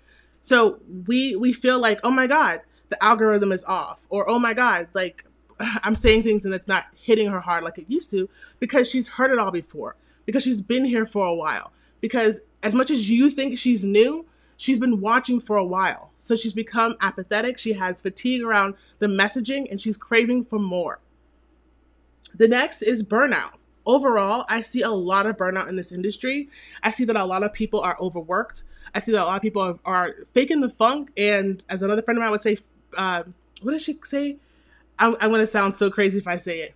So 0.41 0.79
we 1.09 1.35
we 1.35 1.53
feel 1.53 1.81
like, 1.81 1.99
oh 2.05 2.13
my 2.13 2.29
god, 2.29 2.61
the 2.91 3.03
algorithm 3.03 3.51
is 3.51 3.65
off, 3.65 4.07
or 4.09 4.31
oh 4.31 4.39
my 4.39 4.55
god, 4.55 4.87
like 4.95 5.25
I'm 5.83 5.97
saying 5.97 6.23
things 6.23 6.45
and 6.45 6.55
it's 6.55 6.69
not 6.69 6.87
hitting 6.95 7.31
her 7.31 7.41
hard 7.41 7.65
like 7.65 7.79
it 7.79 7.87
used 7.89 8.11
to 8.11 8.29
because 8.61 8.89
she's 8.89 9.09
heard 9.09 9.31
it 9.31 9.39
all 9.39 9.51
before, 9.51 9.97
because 10.27 10.43
she's 10.43 10.63
been 10.63 10.85
here 10.85 11.07
for 11.07 11.27
a 11.27 11.35
while. 11.35 11.73
Because 12.01 12.41
as 12.63 12.75
much 12.75 12.91
as 12.91 13.11
you 13.11 13.31
think 13.31 13.59
she's 13.59 13.85
new, 13.85 14.27
she's 14.57 14.79
been 14.79 15.01
watching 15.01 15.41
for 15.41 15.57
a 15.57 15.65
while. 15.65 16.11
So 16.17 16.35
she's 16.37 16.53
become 16.53 16.97
apathetic. 17.01 17.59
She 17.59 17.75
has 17.75 18.01
fatigue 18.01 18.43
around 18.43 18.75
the 18.99 19.07
messaging 19.07 19.71
and 19.71 19.81
she's 19.81 19.97
craving 19.97 20.45
for 20.45 20.59
more. 20.59 20.99
The 22.35 22.49
next 22.49 22.83
is 22.83 23.03
burnout. 23.03 23.53
Overall, 23.85 24.45
I 24.49 24.63
see 24.63 24.83
a 24.83 24.91
lot 24.91 25.27
of 25.27 25.37
burnout 25.37 25.69
in 25.69 25.77
this 25.77 25.91
industry. 25.91 26.49
I 26.83 26.91
see 26.91 27.05
that 27.05 27.17
a 27.17 27.25
lot 27.25 27.43
of 27.43 27.53
people 27.53 27.81
are 27.81 27.97
overworked. 28.01 28.65
I 28.95 29.01
see 29.01 29.13
that 29.13 29.23
a 29.23 29.25
lot 29.25 29.37
of 29.37 29.43
people 29.43 29.81
are, 29.85 30.15
faking 30.35 30.61
the 30.61 30.69
funk. 30.69 31.11
And 31.17 31.65
as 31.69 31.83
another 31.83 32.03
friend 32.03 32.19
of 32.19 32.23
mine 32.23 32.31
would 32.31 32.43
say, 32.43 32.59
uh, 32.97 33.25
what 33.63 33.73
does 33.73 33.83
she 33.83 33.99
say? 34.05 34.37
I'm, 35.03 35.17
I'm 35.21 35.33
gonna 35.33 35.47
sound 35.49 35.77
so 35.77 35.91
crazy 35.91 36.19
if 36.19 36.29
I 36.29 36.37
say 36.37 36.61
it. 36.61 36.75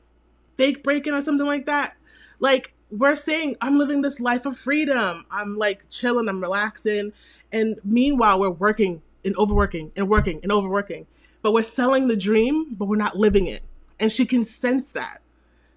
Fake 0.56 0.82
breaking 0.82 1.14
or 1.14 1.20
something 1.20 1.46
like 1.46 1.66
that. 1.66 1.96
Like 2.40 2.74
we're 2.90 3.14
saying, 3.14 3.56
I'm 3.60 3.78
living 3.78 4.02
this 4.02 4.18
life 4.18 4.46
of 4.46 4.58
freedom. 4.58 5.24
I'm 5.30 5.56
like 5.56 5.88
chilling. 5.90 6.28
I'm 6.28 6.40
relaxing, 6.40 7.12
and 7.52 7.78
meanwhile 7.84 8.40
we're 8.40 8.50
working 8.50 9.00
and 9.24 9.36
overworking 9.36 9.92
and 9.96 10.08
working 10.08 10.40
and 10.42 10.50
overworking. 10.50 11.06
But 11.40 11.52
we're 11.52 11.62
selling 11.62 12.08
the 12.08 12.16
dream, 12.16 12.74
but 12.74 12.86
we're 12.86 12.96
not 12.96 13.16
living 13.16 13.46
it, 13.46 13.62
and 14.00 14.10
she 14.10 14.26
can 14.26 14.44
sense 14.44 14.90
that. 14.92 15.20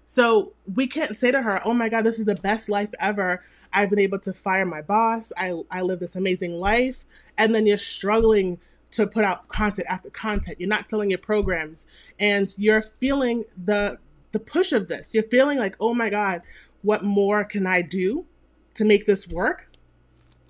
So 0.06 0.52
we 0.74 0.88
can't 0.88 1.16
say 1.16 1.30
to 1.30 1.42
her, 1.42 1.62
"Oh 1.64 1.72
my 1.72 1.88
God, 1.88 2.02
this 2.02 2.18
is 2.18 2.24
the 2.24 2.34
best 2.34 2.68
life 2.68 2.90
ever." 2.98 3.44
I've 3.72 3.90
been 3.90 4.00
able 4.00 4.18
to 4.20 4.32
fire 4.32 4.66
my 4.66 4.82
boss. 4.82 5.32
I 5.36 5.54
I 5.70 5.82
live 5.82 6.00
this 6.00 6.16
amazing 6.16 6.58
life, 6.58 7.04
and 7.38 7.54
then 7.54 7.64
you're 7.64 7.78
struggling 7.78 8.58
to 8.92 9.06
put 9.06 9.24
out 9.24 9.48
content 9.48 9.86
after 9.88 10.10
content. 10.10 10.58
You're 10.60 10.68
not 10.68 10.90
selling 10.90 11.10
your 11.10 11.18
programs 11.18 11.86
and 12.18 12.52
you're 12.56 12.82
feeling 13.00 13.44
the 13.62 13.98
the 14.32 14.38
push 14.38 14.72
of 14.72 14.88
this. 14.88 15.12
You're 15.12 15.24
feeling 15.24 15.58
like, 15.58 15.76
"Oh 15.80 15.94
my 15.94 16.10
god, 16.10 16.42
what 16.82 17.02
more 17.02 17.44
can 17.44 17.66
I 17.66 17.82
do 17.82 18.26
to 18.74 18.84
make 18.84 19.06
this 19.06 19.28
work?" 19.28 19.68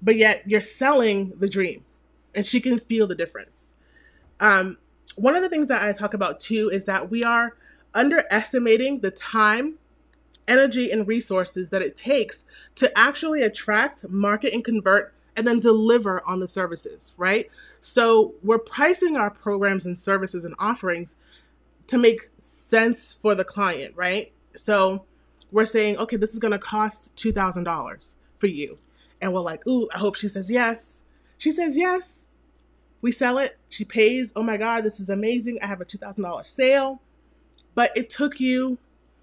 But 0.03 0.17
yet 0.17 0.43
you're 0.47 0.61
selling 0.61 1.33
the 1.39 1.49
dream. 1.49 1.85
And 2.35 2.47
she 2.47 2.61
can 2.61 2.79
feel 2.79 3.07
the 3.07 3.15
difference. 3.15 3.75
Um, 4.39 4.79
one 5.17 5.35
of 5.35 5.43
the 5.43 5.49
things 5.49 5.69
that 5.69 5.83
I 5.83 5.93
talk 5.93 6.15
about 6.15 6.41
too 6.41 6.71
is 6.73 6.85
that 6.85 7.11
we 7.11 7.25
are 7.25 7.57
underestimating 7.95 9.01
the 9.01 9.11
time, 9.11 9.79
energy, 10.47 10.91
and 10.91 11.07
resources 11.07 11.71
that 11.71 11.83
it 11.83 11.97
takes 11.97 12.45
to 12.77 12.97
actually 12.97 13.43
attract, 13.43 14.09
market, 14.09 14.55
and 14.55 14.65
convert 14.65 15.13
and 15.37 15.47
then 15.47 15.61
deliver 15.61 16.23
on 16.27 16.41
the 16.41 16.49
services, 16.49 17.13
right? 17.17 17.51
So 17.81 18.35
we're 18.43 18.59
pricing 18.59 19.17
our 19.17 19.31
programs 19.31 19.87
and 19.87 19.99
services 19.99 20.45
and 20.45 20.55
offerings 20.59 21.17
to 21.87 21.99
make 21.99 22.31
sense 22.39 23.13
for 23.13 23.35
the 23.35 23.45
client, 23.45 23.95
right? 23.97 24.33
So 24.57 25.05
we're 25.51 25.65
saying, 25.65 25.97
okay, 25.99 26.17
this 26.17 26.33
is 26.33 26.39
going 26.39 26.53
to 26.53 26.59
cost 26.59 27.15
$2,000 27.17 28.17
for 28.39 28.47
you. 28.47 28.77
And 29.21 29.33
we're 29.33 29.41
like, 29.41 29.67
ooh, 29.67 29.89
I 29.95 29.99
hope 29.99 30.17
she 30.17 30.29
says 30.29 30.51
yes. 30.51 31.03
She 31.37 31.51
says 31.51 31.77
yes. 31.77 32.27
We 33.03 33.13
sell 33.13 33.39
it. 33.39 33.59
She 33.69 33.85
pays. 33.85 34.33
Oh 34.37 34.43
my 34.43 34.57
God, 34.57 34.85
this 34.85 35.01
is 35.01 35.09
amazing. 35.09 35.59
I 35.63 35.67
have 35.67 35.81
a 35.81 35.85
$2,000 35.85 36.47
sale. 36.47 37.01
But 37.75 37.97
it 37.97 38.11
took 38.11 38.41
you 38.41 38.79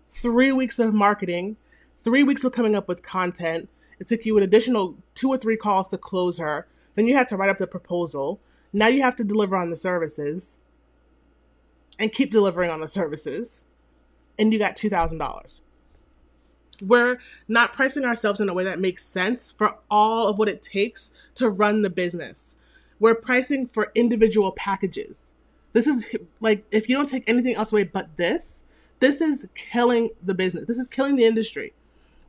three 0.09 0.51
weeks 0.51 0.79
of 0.79 0.93
marketing, 0.93 1.57
three 2.01 2.23
weeks 2.23 2.43
of 2.43 2.53
coming 2.53 2.75
up 2.75 2.87
with 2.87 3.03
content. 3.03 3.69
It 3.99 4.07
took 4.07 4.25
you 4.25 4.37
an 4.37 4.43
additional 4.43 4.95
two 5.15 5.29
or 5.29 5.37
three 5.37 5.57
calls 5.57 5.89
to 5.89 5.97
close 5.97 6.37
her 6.37 6.67
Then 6.95 7.07
you 7.07 7.15
had 7.15 7.27
to 7.29 7.37
write 7.37 7.49
up 7.49 7.59
the 7.59 7.67
proposal. 7.67 8.41
Now 8.73 8.87
you 8.87 9.01
have 9.03 9.15
to 9.17 9.23
deliver 9.23 9.55
on 9.55 9.69
the 9.69 9.77
services 9.77 10.59
and 11.99 12.11
keep 12.11 12.31
delivering 12.31 12.69
on 12.71 12.81
the 12.81 12.87
services. 12.89 13.63
And 14.37 14.51
you 14.51 14.59
got 14.59 14.75
$2,000. 14.75 15.61
We're 16.81 17.19
not 17.47 17.73
pricing 17.73 18.05
ourselves 18.05 18.39
in 18.41 18.49
a 18.49 18.53
way 18.53 18.63
that 18.65 18.79
makes 18.79 19.05
sense 19.05 19.51
for 19.51 19.77
all 19.89 20.27
of 20.27 20.37
what 20.39 20.49
it 20.49 20.61
takes 20.61 21.11
to 21.35 21.49
run 21.49 21.81
the 21.83 21.89
business. 21.89 22.55
We're 22.99 23.15
pricing 23.15 23.67
for 23.67 23.91
individual 23.95 24.51
packages. 24.51 25.33
This 25.73 25.87
is 25.87 26.05
like, 26.39 26.65
if 26.71 26.89
you 26.89 26.95
don't 26.95 27.09
take 27.09 27.27
anything 27.27 27.55
else 27.55 27.71
away 27.71 27.83
but 27.83 28.17
this, 28.17 28.63
this 28.99 29.21
is 29.21 29.49
killing 29.55 30.09
the 30.23 30.33
business. 30.33 30.65
This 30.65 30.79
is 30.79 30.87
killing 30.87 31.15
the 31.15 31.25
industry. 31.25 31.73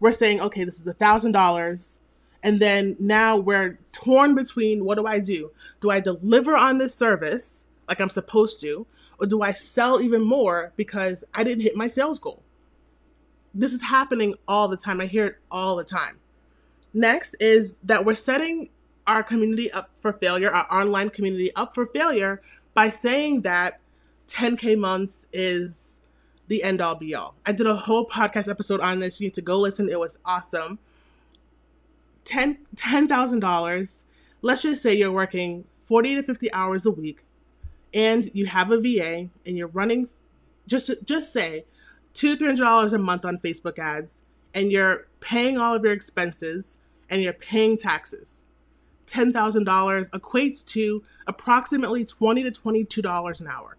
We're 0.00 0.12
saying, 0.12 0.40
okay, 0.40 0.64
this 0.64 0.80
is 0.80 0.86
a 0.86 0.92
thousand 0.92 1.32
dollars. 1.32 2.00
And 2.42 2.60
then 2.60 2.96
now 3.00 3.36
we're 3.36 3.78
torn 3.92 4.34
between 4.34 4.84
what 4.84 4.96
do 4.96 5.06
I 5.06 5.18
do? 5.18 5.50
Do 5.80 5.90
I 5.90 6.00
deliver 6.00 6.56
on 6.56 6.78
this 6.78 6.94
service 6.94 7.66
like 7.88 8.00
I'm 8.00 8.08
supposed 8.08 8.60
to? 8.60 8.86
Or 9.18 9.26
do 9.26 9.42
I 9.42 9.52
sell 9.52 10.00
even 10.00 10.22
more 10.22 10.72
because 10.76 11.24
I 11.34 11.42
didn't 11.42 11.64
hit 11.64 11.74
my 11.74 11.88
sales 11.88 12.20
goal? 12.20 12.42
This 13.52 13.72
is 13.72 13.82
happening 13.82 14.34
all 14.46 14.68
the 14.68 14.76
time. 14.76 15.00
I 15.00 15.06
hear 15.06 15.26
it 15.26 15.36
all 15.50 15.74
the 15.76 15.84
time. 15.84 16.20
Next 16.94 17.34
is 17.40 17.74
that 17.84 18.04
we're 18.04 18.14
setting 18.14 18.68
our 19.06 19.22
community 19.22 19.72
up 19.72 19.90
for 20.00 20.12
failure, 20.12 20.50
our 20.50 20.66
online 20.70 21.10
community 21.10 21.54
up 21.56 21.74
for 21.74 21.86
failure 21.86 22.40
by 22.74 22.90
saying 22.90 23.40
that 23.42 23.80
10K 24.28 24.78
months 24.78 25.26
is 25.32 25.97
the 26.48 26.62
end 26.62 26.80
all 26.80 26.94
be 26.94 27.14
all. 27.14 27.34
I 27.46 27.52
did 27.52 27.66
a 27.66 27.76
whole 27.76 28.06
podcast 28.06 28.48
episode 28.48 28.80
on 28.80 28.98
this. 28.98 29.20
You 29.20 29.26
need 29.26 29.34
to 29.34 29.42
go 29.42 29.58
listen. 29.58 29.88
It 29.88 29.98
was 29.98 30.18
awesome. 30.24 30.78
Ten 32.24 32.58
ten 32.74 33.06
thousand 33.06 33.40
dollars. 33.40 34.04
Let's 34.42 34.62
just 34.62 34.82
say 34.82 34.94
you're 34.94 35.12
working 35.12 35.64
forty 35.84 36.14
to 36.14 36.22
fifty 36.22 36.52
hours 36.52 36.86
a 36.86 36.90
week, 36.90 37.24
and 37.94 38.30
you 38.34 38.46
have 38.46 38.70
a 38.70 38.80
VA, 38.80 39.28
and 39.46 39.56
you're 39.56 39.68
running. 39.68 40.08
Just 40.66 40.90
just 41.04 41.32
say 41.32 41.64
two 42.14 42.36
three 42.36 42.46
hundred 42.46 42.64
dollars 42.64 42.92
a 42.92 42.98
month 42.98 43.24
on 43.24 43.38
Facebook 43.38 43.78
ads, 43.78 44.22
and 44.54 44.72
you're 44.72 45.06
paying 45.20 45.58
all 45.58 45.74
of 45.74 45.84
your 45.84 45.92
expenses, 45.92 46.78
and 47.08 47.22
you're 47.22 47.32
paying 47.32 47.76
taxes. 47.76 48.44
Ten 49.06 49.32
thousand 49.32 49.64
dollars 49.64 50.10
equates 50.10 50.64
to 50.66 51.02
approximately 51.26 52.04
twenty 52.04 52.42
to 52.42 52.50
twenty-two 52.50 53.02
dollars 53.02 53.40
an 53.40 53.48
hour. 53.48 53.76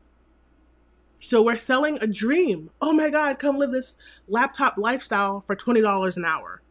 So 1.19 1.41
we're 1.41 1.57
selling 1.57 1.97
a 2.01 2.07
dream. 2.07 2.69
Oh 2.81 2.93
my 2.93 3.09
God, 3.09 3.39
come 3.39 3.57
live 3.57 3.71
this 3.71 3.97
laptop 4.27 4.77
lifestyle 4.77 5.43
for 5.45 5.55
$20 5.55 6.17
an 6.17 6.25
hour. 6.25 6.61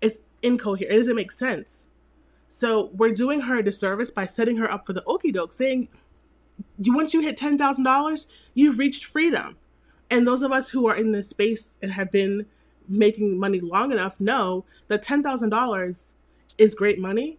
It's 0.00 0.20
incoherent. 0.42 0.94
It 0.94 0.98
doesn't 0.98 1.16
make 1.16 1.30
sense. 1.30 1.88
So 2.48 2.90
we're 2.94 3.12
doing 3.12 3.40
her 3.42 3.58
a 3.58 3.62
disservice 3.62 4.10
by 4.10 4.26
setting 4.26 4.56
her 4.56 4.70
up 4.70 4.86
for 4.86 4.92
the 4.92 5.02
okie 5.02 5.32
doke, 5.32 5.52
saying, 5.52 5.88
once 6.78 7.14
you 7.14 7.20
hit 7.20 7.38
$10,000, 7.38 8.26
you've 8.54 8.78
reached 8.78 9.04
freedom. 9.04 9.56
And 10.10 10.26
those 10.26 10.42
of 10.42 10.52
us 10.52 10.68
who 10.70 10.86
are 10.86 10.96
in 10.96 11.12
this 11.12 11.28
space 11.28 11.76
and 11.80 11.92
have 11.92 12.10
been 12.10 12.46
making 12.88 13.38
money 13.38 13.60
long 13.60 13.92
enough 13.92 14.20
know 14.20 14.64
that 14.88 15.02
$10,000 15.02 16.12
is 16.58 16.74
great 16.74 16.98
money, 16.98 17.38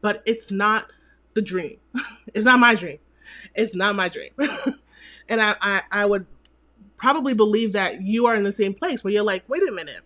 but 0.00 0.22
it's 0.26 0.50
not 0.50 0.92
the 1.34 1.42
dream. 1.42 1.78
it's 2.34 2.44
not 2.44 2.58
my 2.58 2.74
dream. 2.74 2.98
It's 3.54 3.74
not 3.74 3.96
my 3.96 4.08
dream. 4.08 4.30
and 5.30 5.40
I, 5.40 5.56
I, 5.60 5.82
I 5.90 6.06
would 6.06 6.26
probably 6.96 7.32
believe 7.32 7.72
that 7.72 8.02
you 8.02 8.26
are 8.26 8.34
in 8.34 8.42
the 8.42 8.52
same 8.52 8.74
place 8.74 9.02
where 9.02 9.12
you're 9.12 9.22
like, 9.22 9.48
wait 9.48 9.66
a 9.66 9.72
minute, 9.72 10.02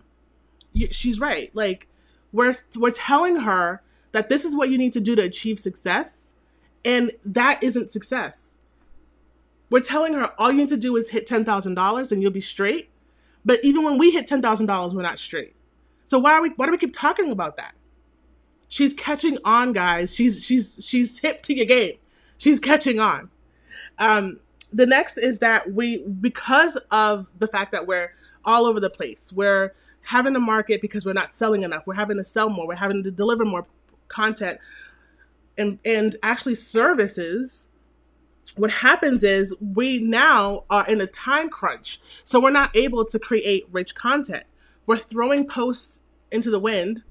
you, 0.72 0.88
she's 0.92 1.18
right. 1.18 1.50
Like 1.54 1.88
we're 2.30 2.54
we're 2.76 2.90
telling 2.90 3.36
her 3.36 3.82
that 4.12 4.28
this 4.28 4.44
is 4.44 4.54
what 4.54 4.70
you 4.70 4.78
need 4.78 4.92
to 4.92 5.00
do 5.00 5.16
to 5.16 5.22
achieve 5.22 5.58
success, 5.58 6.34
and 6.84 7.10
that 7.24 7.62
isn't 7.62 7.90
success. 7.90 8.58
We're 9.70 9.80
telling 9.80 10.14
her 10.14 10.32
all 10.38 10.52
you 10.52 10.58
need 10.58 10.68
to 10.68 10.76
do 10.76 10.94
is 10.96 11.10
hit 11.10 11.26
ten 11.26 11.44
thousand 11.44 11.74
dollars 11.74 12.12
and 12.12 12.22
you'll 12.22 12.30
be 12.30 12.40
straight. 12.40 12.90
But 13.44 13.60
even 13.64 13.82
when 13.82 13.98
we 13.98 14.10
hit 14.10 14.26
ten 14.26 14.42
thousand 14.42 14.66
dollars, 14.66 14.94
we're 14.94 15.02
not 15.02 15.18
straight. 15.18 15.56
So 16.04 16.18
why 16.18 16.32
are 16.32 16.42
we? 16.42 16.50
Why 16.50 16.66
do 16.66 16.72
we 16.72 16.78
keep 16.78 16.94
talking 16.94 17.30
about 17.30 17.56
that? 17.56 17.74
She's 18.68 18.92
catching 18.92 19.38
on, 19.44 19.72
guys. 19.72 20.14
She's 20.14 20.44
she's 20.44 20.80
she's 20.84 21.18
hip 21.18 21.42
to 21.42 21.54
your 21.54 21.66
game. 21.66 21.94
She's 22.36 22.60
catching 22.60 23.00
on. 23.00 23.30
Um, 23.98 24.40
the 24.74 24.86
next 24.86 25.16
is 25.16 25.38
that 25.38 25.72
we 25.72 25.98
because 25.98 26.76
of 26.90 27.26
the 27.38 27.46
fact 27.46 27.72
that 27.72 27.86
we're 27.86 28.12
all 28.44 28.66
over 28.66 28.80
the 28.80 28.90
place 28.90 29.32
we're 29.32 29.72
having 30.04 30.34
to 30.34 30.40
market 30.40 30.80
because 30.80 31.04
we're 31.04 31.14
not 31.14 31.34
selling 31.34 31.62
enough. 31.62 31.86
We're 31.86 31.94
having 31.94 32.18
to 32.18 32.24
sell 32.24 32.50
more. 32.50 32.66
We're 32.66 32.76
having 32.76 33.02
to 33.02 33.10
deliver 33.10 33.44
more 33.44 33.66
content. 34.08 34.58
And 35.56 35.78
and 35.84 36.16
actually 36.22 36.56
services 36.56 37.68
what 38.56 38.70
happens 38.70 39.24
is 39.24 39.54
we 39.60 39.98
now 39.98 40.64
are 40.68 40.86
in 40.86 41.00
a 41.00 41.06
time 41.06 41.48
crunch. 41.48 42.00
So 42.24 42.38
we're 42.38 42.50
not 42.50 42.76
able 42.76 43.04
to 43.06 43.18
create 43.18 43.66
rich 43.72 43.94
content. 43.94 44.44
We're 44.86 44.98
throwing 44.98 45.46
posts 45.46 46.00
into 46.30 46.50
the 46.50 46.58
wind. 46.58 47.02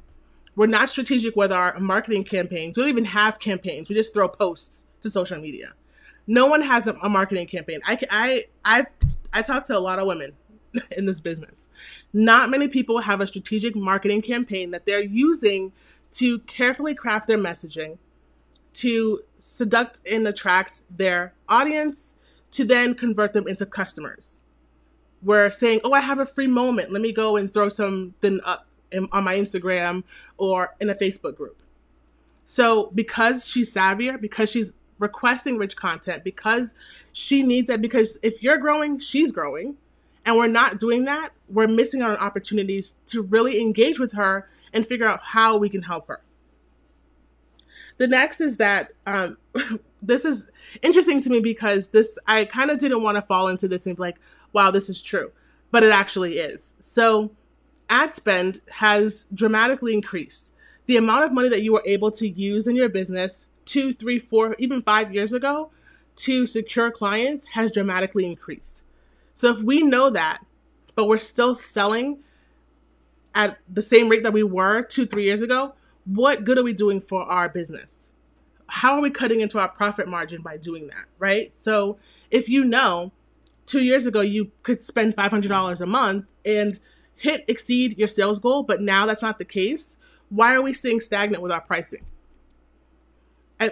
We're 0.56 0.68
not 0.68 0.90
strategic 0.90 1.36
with 1.36 1.52
our 1.52 1.80
marketing 1.80 2.26
campaigns. 2.26 2.78
We 2.78 2.84
don't 2.84 2.90
even 2.90 3.06
have 3.06 3.40
campaigns. 3.40 3.90
We 3.90 3.96
just 3.96 4.14
throw 4.14 4.28
posts 4.28 4.86
to 5.02 5.10
social 5.10 5.40
media 5.40 5.74
no 6.28 6.48
one 6.48 6.62
has 6.62 6.88
a, 6.88 6.94
a 7.04 7.10
marketing 7.10 7.48
campaign. 7.48 7.80
I 7.86 8.00
I 8.10 8.44
I 8.64 8.86
I 9.32 9.42
talk 9.42 9.66
to 9.66 9.78
a 9.78 9.80
lot 9.80 10.00
of 10.00 10.08
women 10.08 10.34
in 10.98 11.06
this 11.06 11.22
business. 11.22 11.70
Not 12.14 12.50
many 12.50 12.68
people 12.68 13.00
have 13.00 13.22
a 13.22 13.28
strategic 13.28 13.76
marketing 13.76 14.22
campaign 14.22 14.72
that 14.72 14.86
they're 14.86 15.04
using 15.04 15.72
to 16.14 16.40
carefully 16.40 16.94
craft 16.94 17.28
their 17.28 17.38
messaging, 17.38 17.98
to 18.74 19.22
seduct 19.40 20.00
and 20.10 20.28
attract 20.28 20.82
their 20.96 21.34
audience, 21.50 22.16
to 22.52 22.64
then 22.64 22.94
convert 22.94 23.34
them 23.34 23.48
into 23.48 23.66
customers. 23.66 24.44
We're 25.24 25.50
saying, 25.50 25.82
oh, 25.84 25.94
I 25.94 26.02
have 26.02 26.20
a 26.20 26.26
free 26.26 26.48
moment. 26.48 26.92
Let 26.92 27.02
me 27.02 27.12
go 27.12 27.38
and 27.38 27.52
throw 27.52 27.70
something 27.70 28.40
up 28.44 28.68
in, 28.92 29.08
on 29.12 29.24
my 29.24 29.36
Instagram 29.36 30.04
or 30.38 30.76
in 30.80 30.90
a 30.90 30.96
Facebook 30.96 31.36
group. 31.36 31.62
So, 32.46 32.92
because 32.94 33.48
she's 33.48 33.74
savvier, 33.74 34.20
because 34.20 34.50
she's 34.50 34.74
requesting 35.04 35.58
rich 35.58 35.76
content 35.76 36.24
because 36.24 36.74
she 37.12 37.44
needs 37.44 37.70
it. 37.70 37.82
Because 37.82 38.18
if 38.24 38.42
you're 38.42 38.58
growing, 38.58 38.98
she's 38.98 39.32
growing. 39.32 39.76
And 40.26 40.38
we're 40.38 40.48
not 40.48 40.80
doing 40.80 41.04
that, 41.06 41.32
we're 41.50 41.68
missing 41.68 42.02
out 42.02 42.12
on 42.12 42.18
opportunities 42.18 42.96
to 43.08 43.22
really 43.22 43.62
engage 43.62 44.00
with 44.00 44.14
her 44.14 44.50
and 44.72 44.88
figure 44.88 45.06
out 45.06 45.20
how 45.22 45.58
we 45.58 45.68
can 45.70 45.82
help 45.82 46.08
her. 46.08 46.22
The 47.98 48.08
next 48.08 48.40
is 48.40 48.58
that 48.58 48.94
um, 49.06 49.38
this 50.02 50.24
is 50.26 50.50
interesting 50.82 51.22
to 51.22 51.30
me 51.30 51.42
because 51.42 51.88
this 51.88 52.18
I 52.26 52.46
kind 52.46 52.72
of 52.72 52.80
didn't 52.80 53.04
want 53.04 53.18
to 53.18 53.22
fall 53.22 53.50
into 53.50 53.68
this 53.68 53.86
and 53.86 53.96
be 53.96 54.02
like, 54.02 54.18
wow, 54.54 54.72
this 54.72 54.90
is 54.90 55.02
true, 55.02 55.32
but 55.72 55.84
it 55.84 55.92
actually 55.92 56.40
is. 56.40 56.74
So, 56.80 57.32
ad 57.90 58.16
spend 58.16 58.62
has 58.70 59.26
dramatically 59.34 59.94
increased. 59.94 60.54
The 60.86 60.98
amount 60.98 61.26
of 61.26 61.34
money 61.34 61.50
that 61.50 61.64
you 61.64 61.76
are 61.76 61.84
able 61.86 62.12
to 62.12 62.28
use 62.28 62.68
in 62.68 62.76
your 62.76 62.90
business 62.90 63.48
two, 63.66 63.94
three, 63.94 64.20
four, 64.20 64.56
even 64.60 64.82
five 64.82 65.14
years 65.14 65.34
ago 65.34 65.72
to 66.16 66.46
secure 66.46 66.92
clients 66.92 67.46
has 67.54 67.72
dramatically 67.72 68.26
increased. 68.26 68.86
So 69.34 69.52
if 69.52 69.62
we 69.62 69.84
know 69.84 70.10
that, 70.12 70.40
but 70.96 71.06
we're 71.06 71.18
still 71.18 71.56
selling 71.56 72.20
at 73.34 73.58
the 73.68 73.82
same 73.82 74.10
rate 74.10 74.24
that 74.24 74.34
we 74.34 74.44
were 74.44 74.84
two, 74.84 75.06
three 75.06 75.24
years 75.24 75.42
ago, 75.42 75.74
what 76.06 76.44
good 76.44 76.58
are 76.58 76.64
we 76.64 76.74
doing 76.74 77.02
for 77.02 77.24
our 77.24 77.50
business? 77.50 78.12
How 78.68 78.96
are 78.96 79.02
we 79.02 79.10
cutting 79.10 79.42
into 79.42 79.60
our 79.60 79.70
profit 79.70 80.08
margin 80.08 80.42
by 80.42 80.58
doing 80.58 80.88
that, 80.88 81.06
right? 81.18 81.56
So 81.58 81.98
if 82.32 82.50
you 82.50 82.64
know 82.64 83.12
two 83.66 83.84
years 83.84 84.06
ago 84.06 84.22
you 84.22 84.52
could 84.62 84.84
spend 84.84 85.16
$500 85.16 85.82
a 85.82 85.86
month 85.86 86.26
and 86.46 86.80
hit 87.16 87.46
exceed 87.48 87.98
your 87.98 88.08
sales 88.08 88.40
goal, 88.40 88.64
but 88.64 88.82
now 88.82 89.06
that's 89.06 89.22
not 89.22 89.40
the 89.40 89.46
case, 89.46 89.98
why 90.30 90.54
are 90.54 90.62
we 90.62 90.74
staying 90.74 91.00
stagnant 91.00 91.42
with 91.42 91.52
our 91.52 91.62
pricing? 91.62 92.04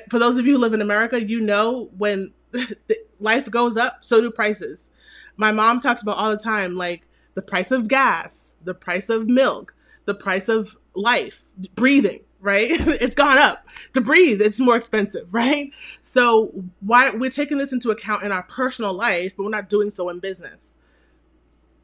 For 0.09 0.19
those 0.19 0.37
of 0.37 0.45
you 0.45 0.53
who 0.53 0.59
live 0.59 0.73
in 0.73 0.81
America, 0.81 1.21
you 1.21 1.39
know 1.39 1.89
when 1.97 2.33
life 3.19 3.49
goes 3.49 3.77
up, 3.77 3.99
so 4.01 4.21
do 4.21 4.31
prices. 4.31 4.91
My 5.37 5.51
mom 5.51 5.79
talks 5.79 6.01
about 6.01 6.17
all 6.17 6.31
the 6.31 6.37
time, 6.37 6.75
like 6.75 7.03
the 7.33 7.41
price 7.41 7.71
of 7.71 7.87
gas, 7.87 8.55
the 8.63 8.73
price 8.73 9.09
of 9.09 9.27
milk, 9.27 9.73
the 10.05 10.13
price 10.13 10.49
of 10.49 10.77
life, 10.93 11.45
breathing, 11.75 12.21
right? 12.39 12.69
it's 12.71 13.15
gone 13.15 13.37
up. 13.37 13.67
To 13.93 14.01
breathe, 14.01 14.41
it's 14.41 14.59
more 14.59 14.75
expensive, 14.75 15.27
right? 15.33 15.71
So 16.01 16.51
why 16.81 17.11
we're 17.11 17.31
taking 17.31 17.57
this 17.57 17.73
into 17.73 17.91
account 17.91 18.23
in 18.23 18.31
our 18.31 18.43
personal 18.43 18.93
life, 18.93 19.33
but 19.35 19.43
we're 19.43 19.49
not 19.49 19.69
doing 19.69 19.89
so 19.89 20.09
in 20.09 20.19
business. 20.19 20.77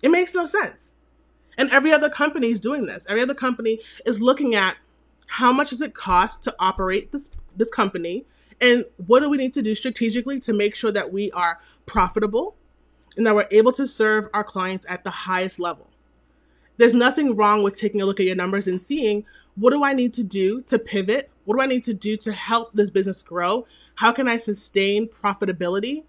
It 0.02 0.10
makes 0.10 0.34
no 0.34 0.46
sense. 0.46 0.94
And 1.58 1.72
every 1.72 1.92
other 1.92 2.10
company 2.10 2.52
is 2.52 2.60
doing 2.60 2.86
this. 2.86 3.06
Every 3.10 3.24
other 3.24 3.34
company 3.34 3.80
is 4.06 4.22
looking 4.22 4.54
at 4.54 4.78
how 5.28 5.52
much 5.52 5.70
does 5.70 5.82
it 5.82 5.94
cost 5.94 6.44
to 6.44 6.56
operate 6.60 7.12
this 7.12 7.30
this 7.56 7.70
company 7.70 8.26
and 8.60 8.84
what 9.06 9.20
do 9.20 9.30
we 9.30 9.38
need 9.38 9.54
to 9.54 9.62
do 9.62 9.76
strategically 9.76 10.40
to 10.40 10.54
make 10.54 10.76
sure 10.76 10.92
that 10.92 11.12
we 11.12 11.32
are 11.32 11.60
profitable 11.86 12.56
and 13.16 13.26
that 13.26 13.36
we're 13.36 13.48
able 13.52 13.72
to 13.72 13.88
serve 13.88 14.28
our 14.34 14.44
clients 14.44 14.86
at 14.90 15.04
the 15.04 15.12
highest 15.12 15.60
level 15.60 15.90
there's 16.78 16.94
nothing 16.94 17.36
wrong 17.36 17.64
with 17.64 17.78
taking 17.78 18.02
a 18.02 18.06
look 18.06 18.20
at 18.20 18.26
your 18.26 18.36
numbers 18.36 18.68
and 18.68 18.82
seeing 18.82 19.26
what 19.56 19.72
do 19.72 19.84
i 19.84 19.94
need 19.94 20.14
to 20.14 20.24
do 20.24 20.62
to 20.62 20.78
pivot 20.80 21.30
What 21.48 21.56
do 21.56 21.62
I 21.62 21.66
need 21.66 21.86
to 21.86 21.94
do 21.94 22.18
to 22.18 22.34
help 22.34 22.74
this 22.74 22.90
business 22.90 23.22
grow? 23.22 23.66
How 23.96 24.12
can 24.12 24.28
I 24.28 24.36
sustain 24.36 25.08
profitability? 25.08 26.04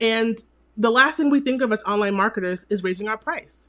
And 0.00 0.42
the 0.76 0.90
last 0.90 1.18
thing 1.18 1.30
we 1.30 1.38
think 1.38 1.62
of 1.62 1.70
as 1.70 1.80
online 1.84 2.16
marketers 2.16 2.66
is 2.68 2.82
raising 2.82 3.06
our 3.06 3.16
price. 3.16 3.68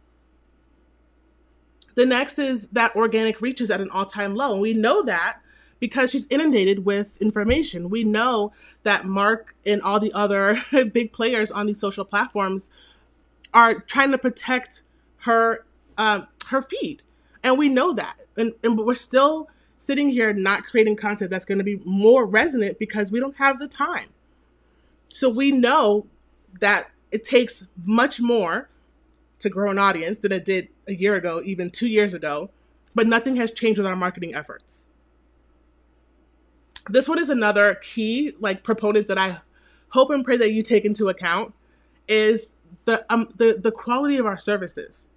The 1.95 2.05
next 2.05 2.39
is 2.39 2.67
that 2.69 2.95
organic 2.95 3.41
reach 3.41 3.61
is 3.61 3.69
at 3.69 3.81
an 3.81 3.89
all 3.89 4.05
time 4.05 4.35
low. 4.35 4.53
And 4.53 4.61
we 4.61 4.73
know 4.73 5.03
that 5.03 5.39
because 5.79 6.11
she's 6.11 6.27
inundated 6.27 6.85
with 6.85 7.21
information. 7.21 7.89
We 7.89 8.05
know 8.05 8.53
that 8.83 9.05
Mark 9.05 9.53
and 9.65 9.81
all 9.81 9.99
the 9.99 10.13
other 10.13 10.57
big 10.93 11.11
players 11.11 11.51
on 11.51 11.65
these 11.65 11.79
social 11.79 12.05
platforms 12.05 12.69
are 13.53 13.79
trying 13.81 14.11
to 14.11 14.17
protect 14.17 14.81
her 15.17 15.65
um, 15.97 16.27
her 16.47 16.61
feed, 16.61 17.01
and 17.43 17.57
we 17.57 17.69
know 17.69 17.93
that, 17.93 18.15
and, 18.37 18.53
and 18.63 18.79
we're 18.79 18.93
still 18.93 19.49
sitting 19.77 20.09
here 20.09 20.31
not 20.31 20.63
creating 20.63 20.95
content 20.95 21.29
that's 21.29 21.45
going 21.45 21.57
to 21.57 21.63
be 21.63 21.79
more 21.83 22.25
resonant 22.25 22.79
because 22.79 23.11
we 23.11 23.19
don't 23.19 23.35
have 23.35 23.59
the 23.59 23.67
time. 23.67 24.07
So 25.09 25.29
we 25.29 25.51
know 25.51 26.07
that 26.61 26.89
it 27.11 27.23
takes 27.25 27.67
much 27.85 28.21
more 28.21 28.69
to 29.43 29.49
grow 29.49 29.69
an 29.69 29.79
audience 29.79 30.19
than 30.19 30.31
it 30.31 30.45
did 30.45 30.69
a 30.87 30.93
year 30.93 31.15
ago, 31.15 31.41
even 31.45 31.69
two 31.69 31.87
years 31.87 32.13
ago, 32.13 32.49
but 32.95 33.07
nothing 33.07 33.35
has 33.37 33.51
changed 33.51 33.77
with 33.77 33.87
our 33.87 33.95
marketing 33.95 34.35
efforts. 34.35 34.87
This 36.89 37.07
one 37.07 37.19
is 37.19 37.29
another 37.29 37.75
key 37.75 38.33
like 38.39 38.63
proponent 38.63 39.07
that 39.07 39.17
I 39.17 39.39
hope 39.89 40.09
and 40.09 40.25
pray 40.25 40.37
that 40.37 40.51
you 40.51 40.63
take 40.63 40.83
into 40.85 41.07
account 41.07 41.53
is 42.07 42.47
the 42.85 43.05
um 43.09 43.29
the, 43.37 43.57
the 43.61 43.71
quality 43.71 44.17
of 44.17 44.25
our 44.25 44.39
services. 44.39 45.07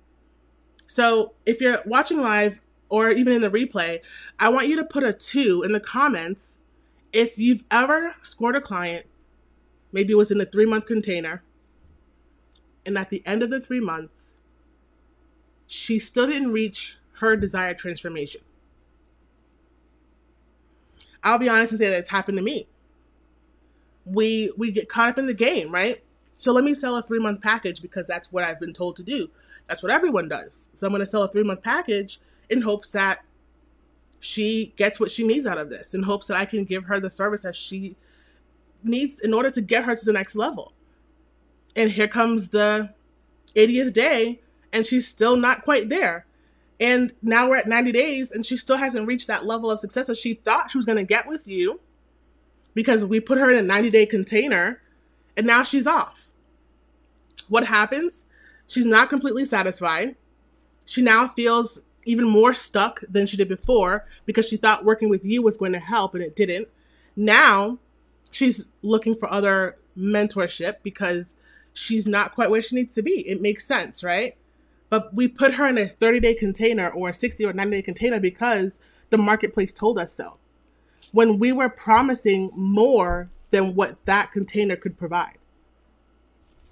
So 0.87 1.35
if 1.45 1.61
you're 1.61 1.83
watching 1.85 2.21
live 2.21 2.61
or 2.89 3.11
even 3.11 3.33
in 3.33 3.41
the 3.41 3.51
replay, 3.51 4.01
I 4.39 4.49
want 4.51 4.69
you 4.69 4.77
to 4.77 4.85
put 4.85 5.03
a 5.03 5.13
two 5.13 5.65
in 5.65 5.73
the 5.73 5.81
comments 5.81 6.59
if 7.13 7.39
you've 7.39 7.65
ever 7.71 8.15
scored 8.23 8.57
a 8.57 8.61
client, 8.61 9.07
maybe 9.91 10.13
it 10.13 10.17
was 10.17 10.31
in 10.31 10.41
a 10.41 10.45
three 10.45 10.67
month 10.67 10.87
container, 10.87 11.43
and 12.87 12.97
at 12.97 13.11
the 13.11 13.23
end 13.27 13.43
of 13.43 13.51
the 13.51 13.61
three 13.61 13.81
months, 13.81 14.35
she 15.67 15.99
still 15.99 16.27
didn't 16.27 16.53
reach 16.53 16.97
her 17.15 17.37
desired 17.37 17.79
transformation. 17.79 18.41
I'll 21.23 21.39
be 21.39 21.49
honest 21.49 21.73
and 21.73 21.79
say 21.79 21.91
that 21.91 21.99
it's 21.99 22.11
happened 22.11 22.39
to 22.39 22.45
me. 22.45 22.69
We 24.05 24.53
we 24.57 24.71
get 24.71 24.89
caught 24.89 25.09
up 25.09 25.19
in 25.19 25.27
the 25.27 25.35
game, 25.35 25.73
right? 25.73 26.03
So 26.37 26.53
let 26.53 26.63
me 26.63 26.75
sell 26.75 26.97
a 26.97 27.03
three 27.03 27.19
month 27.19 27.43
package 27.43 27.83
because 27.83 28.07
that's 28.07 28.31
what 28.31 28.45
I've 28.45 28.61
been 28.61 28.73
told 28.73 28.97
to 28.97 29.03
do. 29.03 29.29
That's 29.67 29.83
what 29.83 29.91
everyone 29.91 30.29
does. 30.29 30.69
So 30.75 30.87
I'm 30.87 30.93
going 30.93 31.01
to 31.01 31.07
sell 31.07 31.25
a 31.25 31.29
three 31.29 31.43
month 31.43 31.63
package 31.63 32.21
in 32.49 32.63
hopes 32.63 32.93
that 32.93 33.25
she 34.21 34.73
gets 34.77 35.01
what 35.01 35.11
she 35.11 35.27
needs 35.27 35.47
out 35.47 35.59
of 35.59 35.69
this, 35.69 35.95
in 35.95 36.03
hopes 36.05 36.29
that 36.29 36.37
I 36.37 36.47
can 36.47 36.65
give 36.65 36.85
her 36.85 37.01
the 37.01 37.11
service 37.11 37.43
that 37.43 37.57
she 37.57 37.97
needs 38.85 39.21
in 39.21 39.35
order 39.35 39.51
to 39.51 39.61
get 39.61 39.85
her 39.85 39.97
to 39.97 40.05
the 40.05 40.13
next 40.13 40.37
level. 40.37 40.73
And 41.77 41.91
here 41.91 42.09
comes 42.09 42.49
the 42.49 42.91
80th 43.55 43.93
day, 43.93 44.41
and 44.73 44.85
she's 44.85 45.07
still 45.07 45.37
not 45.37 45.63
quite 45.63 45.89
there. 45.89 46.27
And 46.81 47.13
now 47.23 47.49
we're 47.49 47.57
at 47.57 47.69
90 47.69 47.93
days, 47.93 48.33
and 48.33 48.45
she 48.45 48.57
still 48.57 48.77
hasn't 48.77 49.07
reached 49.07 49.29
that 49.29 49.47
level 49.47 49.71
of 49.71 49.79
success 49.79 50.09
that 50.09 50.17
she 50.17 50.35
thought 50.35 50.71
she 50.71 50.79
was 50.79 50.87
going 50.87 50.99
to 50.99 51.05
get 51.05 51.29
with 51.29 51.47
you 51.47 51.81
because 52.75 53.05
we 53.05 53.21
put 53.21 53.39
her 53.39 53.51
in 53.51 53.59
a 53.59 53.63
90 53.63 53.91
day 53.91 54.07
container, 54.07 54.83
and 55.37 55.47
now 55.47 55.63
she's 55.63 55.87
off. 55.87 56.29
What 57.49 57.67
happens? 57.67 58.25
She's 58.67 58.87
not 58.87 59.09
completely 59.09 59.45
satisfied. 59.45 60.17
She 60.85 61.03
now 61.03 61.29
feels 61.29 61.81
even 62.05 62.25
more 62.25 62.55
stuck 62.55 63.03
than 63.09 63.27
she 63.27 63.37
did 63.37 63.49
before 63.49 64.07
because 64.25 64.47
she 64.47 64.57
thought 64.57 64.85
working 64.85 65.09
with 65.09 65.25
you 65.25 65.43
was 65.43 65.57
going 65.57 65.73
to 65.73 65.79
help 65.81 66.15
and 66.15 66.23
it 66.23 66.37
didn't. 66.37 66.69
Now 67.17 67.79
she's 68.31 68.69
looking 68.83 69.15
for 69.15 69.31
other 69.31 69.77
mentorship 69.97 70.77
because 70.83 71.35
she's 71.77 72.07
not 72.07 72.35
quite 72.35 72.51
where 72.51 72.63
she 72.63 72.75
needs 72.75 72.95
to 72.95 73.03
be. 73.03 73.29
It 73.29 73.43
makes 73.43 73.67
sense, 73.67 74.03
right? 74.03 74.37
But 74.89 75.13
we 75.15 75.29
put 75.29 75.55
her 75.55 75.67
in 75.67 75.79
a 75.79 75.87
30 75.87 76.21
day 76.21 76.35
container 76.35 76.89
or 76.89 77.11
a 77.11 77.15
60 77.15 77.45
or 77.45 77.53
90 77.53 77.77
day 77.77 77.83
container 77.83 78.19
because 78.19 78.81
the 79.11 79.19
marketplace 79.19 79.73
told 79.73 79.99
us 79.99 80.13
so. 80.15 80.39
When 81.13 81.39
we 81.39 81.53
were 81.53 81.69
promising 81.69 82.51
more 82.55 83.29
than 83.51 83.75
what 83.75 84.05
that 84.07 84.33
container 84.33 84.77
could 84.77 84.99
provide. 84.99 85.39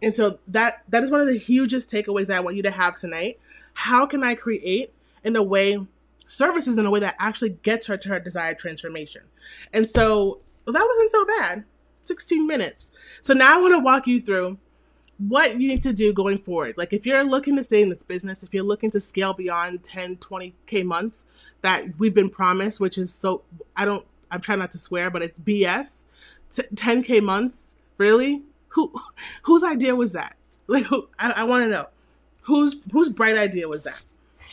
And 0.02 0.12
so 0.12 0.38
that 0.48 0.82
that 0.88 1.02
is 1.04 1.10
one 1.10 1.20
of 1.20 1.26
the 1.26 1.38
hugest 1.38 1.90
takeaways 1.90 2.26
that 2.26 2.36
I 2.36 2.40
want 2.40 2.56
you 2.56 2.62
to 2.62 2.70
have 2.70 2.98
tonight. 2.98 3.38
How 3.74 4.06
can 4.06 4.22
I 4.22 4.34
create 4.34 4.92
in 5.22 5.36
a 5.36 5.42
way 5.42 5.86
services 6.26 6.78
in 6.78 6.86
a 6.86 6.90
way 6.90 7.00
that 7.00 7.14
actually 7.18 7.50
gets 7.50 7.86
her 7.86 7.96
to 7.98 8.08
her 8.08 8.20
desired 8.20 8.58
transformation? 8.58 9.22
And 9.72 9.90
so 9.90 10.40
well, 10.66 10.72
that 10.72 10.86
wasn't 10.86 11.10
so 11.10 11.26
bad. 11.26 11.64
16 12.02 12.46
minutes. 12.46 12.92
So 13.22 13.32
now 13.32 13.56
I 13.56 13.60
want 13.60 13.74
to 13.74 13.78
walk 13.78 14.06
you 14.06 14.20
through 14.20 14.58
what 15.28 15.60
you 15.60 15.68
need 15.68 15.82
to 15.82 15.92
do 15.92 16.12
going 16.12 16.38
forward. 16.38 16.76
Like 16.76 16.92
if 16.92 17.06
you're 17.06 17.24
looking 17.24 17.56
to 17.56 17.64
stay 17.64 17.82
in 17.82 17.88
this 17.88 18.02
business, 18.02 18.42
if 18.42 18.52
you're 18.52 18.64
looking 18.64 18.90
to 18.92 19.00
scale 19.00 19.32
beyond 19.32 19.82
10, 19.82 20.16
20k 20.16 20.84
months 20.84 21.24
that 21.62 21.98
we've 21.98 22.14
been 22.14 22.30
promised, 22.30 22.80
which 22.80 22.98
is 22.98 23.12
so 23.12 23.42
I 23.76 23.84
don't 23.84 24.04
I'm 24.30 24.40
trying 24.40 24.58
not 24.58 24.72
to 24.72 24.78
swear, 24.78 25.10
but 25.10 25.22
it's 25.22 25.38
BS. 25.38 26.04
10k 26.50 27.22
months, 27.22 27.76
really? 27.98 28.42
who 28.74 28.92
whose 29.42 29.64
idea 29.64 29.94
was 29.94 30.12
that? 30.12 30.36
Like, 30.66 30.84
who, 30.84 31.08
I, 31.18 31.30
I 31.30 31.44
want 31.44 31.64
to 31.64 31.68
know 31.68 31.88
whose 32.40 32.82
whose 32.90 33.10
bright 33.10 33.36
idea 33.36 33.68
was 33.68 33.84
that? 33.84 34.02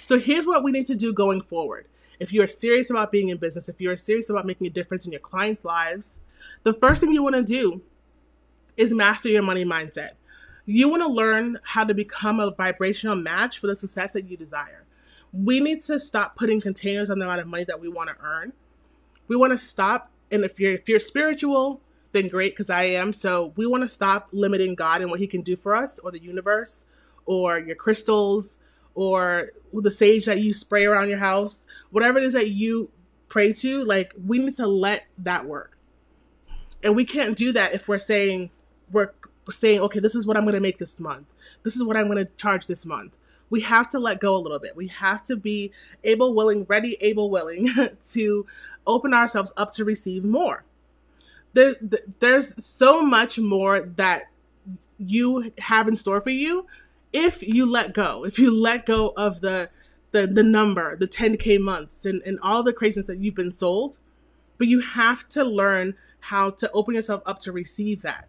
So 0.03 0.19
here's 0.19 0.45
what 0.45 0.62
we 0.62 0.73
need 0.73 0.86
to 0.88 0.95
do 0.95 1.13
going 1.13 1.39
forward. 1.39 1.86
If 2.19 2.34
you 2.34 2.43
are 2.43 2.47
serious 2.47 2.89
about 2.89 3.13
being 3.13 3.29
in 3.29 3.38
business, 3.38 3.69
if 3.69 3.79
you 3.79 3.89
are 3.89 3.95
serious 3.95 4.29
about 4.29 4.45
making 4.45 4.67
a 4.67 4.69
difference 4.69 5.05
in 5.05 5.13
your 5.13 5.21
clients' 5.21 5.63
lives, 5.63 6.19
the 6.63 6.73
first 6.73 6.99
thing 6.99 7.13
you 7.13 7.23
want 7.23 7.36
to 7.36 7.43
do 7.43 7.81
is 8.75 8.91
master 8.91 9.29
your 9.29 9.41
money 9.41 9.63
mindset. 9.63 10.12
You 10.65 10.89
want 10.89 11.02
to 11.02 11.08
learn 11.08 11.58
how 11.63 11.84
to 11.84 11.93
become 11.93 12.39
a 12.39 12.52
vibrational 12.52 13.15
match 13.15 13.60
for 13.60 13.67
the 13.67 13.76
success 13.76 14.12
that 14.13 14.28
you 14.28 14.38
desire. 14.38 14.86
We 15.34 15.60
need 15.60 15.82
to 15.84 16.00
stop 16.00 16.36
putting 16.36 16.62
containers 16.62 17.10
on 17.10 17.19
the 17.19 17.26
amount 17.26 17.41
of 17.41 17.47
money 17.47 17.63
that 17.63 17.80
we 17.80 17.88
want 17.88 18.10
to 18.10 18.15
earn. 18.21 18.54
We 19.28 19.36
want 19.36 19.54
to 19.54 19.58
stop, 19.58 20.12
and 20.30 20.43
if 20.43 20.60
you're 20.60 20.74
if 20.74 20.89
you're 20.89 21.00
spiritual, 21.00 21.82
then 22.12 22.28
great 22.28 22.54
because 22.54 22.69
I 22.69 22.84
am. 22.84 23.13
So 23.13 23.54
we 23.56 23.65
want 23.65 23.84
to 23.84 23.89
stop 23.89 24.28
limiting 24.32 24.76
God 24.76 25.02
and 25.02 25.10
what 25.10 25.19
He 25.19 25.28
can 25.28 25.41
do 25.41 25.56
for 25.56 25.76
us, 25.76 26.00
or 26.00 26.12
the 26.12 26.21
universe, 26.21 26.86
or 27.26 27.60
your 27.60 27.76
crystals, 27.76 28.60
or 28.93 29.52
the 29.74 29.91
sage 29.91 30.26
that 30.26 30.41
you 30.41 30.54
spray 30.54 30.86
around 30.86 31.08
your 31.08 31.19
house, 31.19 31.65
whatever 31.91 32.17
it 32.17 32.26
is 32.26 32.34
that 32.34 32.50
you 32.50 32.91
pray 33.30 33.54
to. 33.54 33.84
Like 33.86 34.13
we 34.26 34.38
need 34.38 34.56
to 34.58 34.67
let 34.67 35.06
that 35.19 35.45
work, 35.45 35.78
and 36.84 36.95
we 36.95 37.06
can't 37.06 37.38
do 37.38 37.54
that 37.54 37.74
if 37.74 37.88
we're 37.88 38.00
saying 38.00 38.52
we're 38.91 39.12
saying, 39.49 39.80
okay, 39.82 39.99
this 39.99 40.15
is 40.15 40.25
what 40.25 40.38
I'm 40.38 40.43
going 40.43 40.56
to 40.56 40.62
make 40.62 40.77
this 40.77 40.99
month. 40.99 41.27
This 41.63 41.75
is 41.75 41.84
what 41.84 41.97
I'm 41.97 42.08
going 42.08 42.23
to 42.23 42.32
charge 42.38 42.67
this 42.67 42.86
month. 42.86 43.15
We 43.49 43.62
have 43.62 43.89
to 43.89 43.99
let 43.99 44.19
go 44.19 44.36
a 44.36 44.38
little 44.38 44.60
bit. 44.60 44.75
We 44.75 44.88
have 44.88 45.23
to 45.25 45.36
be 45.36 45.71
able, 46.04 46.34
willing, 46.34 46.65
ready, 46.65 46.97
able, 47.01 47.30
willing 47.30 47.69
to 48.12 48.45
open 48.88 49.13
ourselves 49.13 49.51
up 49.58 49.73
to 49.73 49.86
receive 49.86 50.23
more 50.23 50.63
there's 51.54 51.75
there's 52.19 52.63
so 52.63 53.04
much 53.04 53.38
more 53.38 53.82
that 53.82 54.23
you 54.97 55.51
have 55.58 55.88
in 55.88 55.95
store 55.95 56.21
for 56.21 56.30
you 56.30 56.65
if 57.12 57.43
you 57.43 57.65
let 57.65 57.93
go 57.93 58.25
if 58.25 58.39
you 58.39 58.56
let 58.56 58.86
go 58.86 59.13
of 59.17 59.41
the 59.41 59.69
the, 60.12 60.27
the 60.27 60.43
number 60.43 60.95
the 60.97 61.08
10k 61.08 61.60
months 61.60 62.06
and, 62.06 62.21
and 62.23 62.38
all 62.41 62.63
the 62.63 62.73
craziness 62.73 63.08
that 63.08 63.17
you've 63.17 63.36
been 63.36 63.51
sold 63.51 63.97
but 64.58 64.67
you 64.67 64.80
have 64.80 65.27
to 65.30 65.43
learn 65.43 65.95
how 66.19 66.49
to 66.49 66.69
open 66.71 66.93
yourself 66.93 67.21
up 67.25 67.39
to 67.39 67.51
receive 67.51 68.01
that 68.01 68.27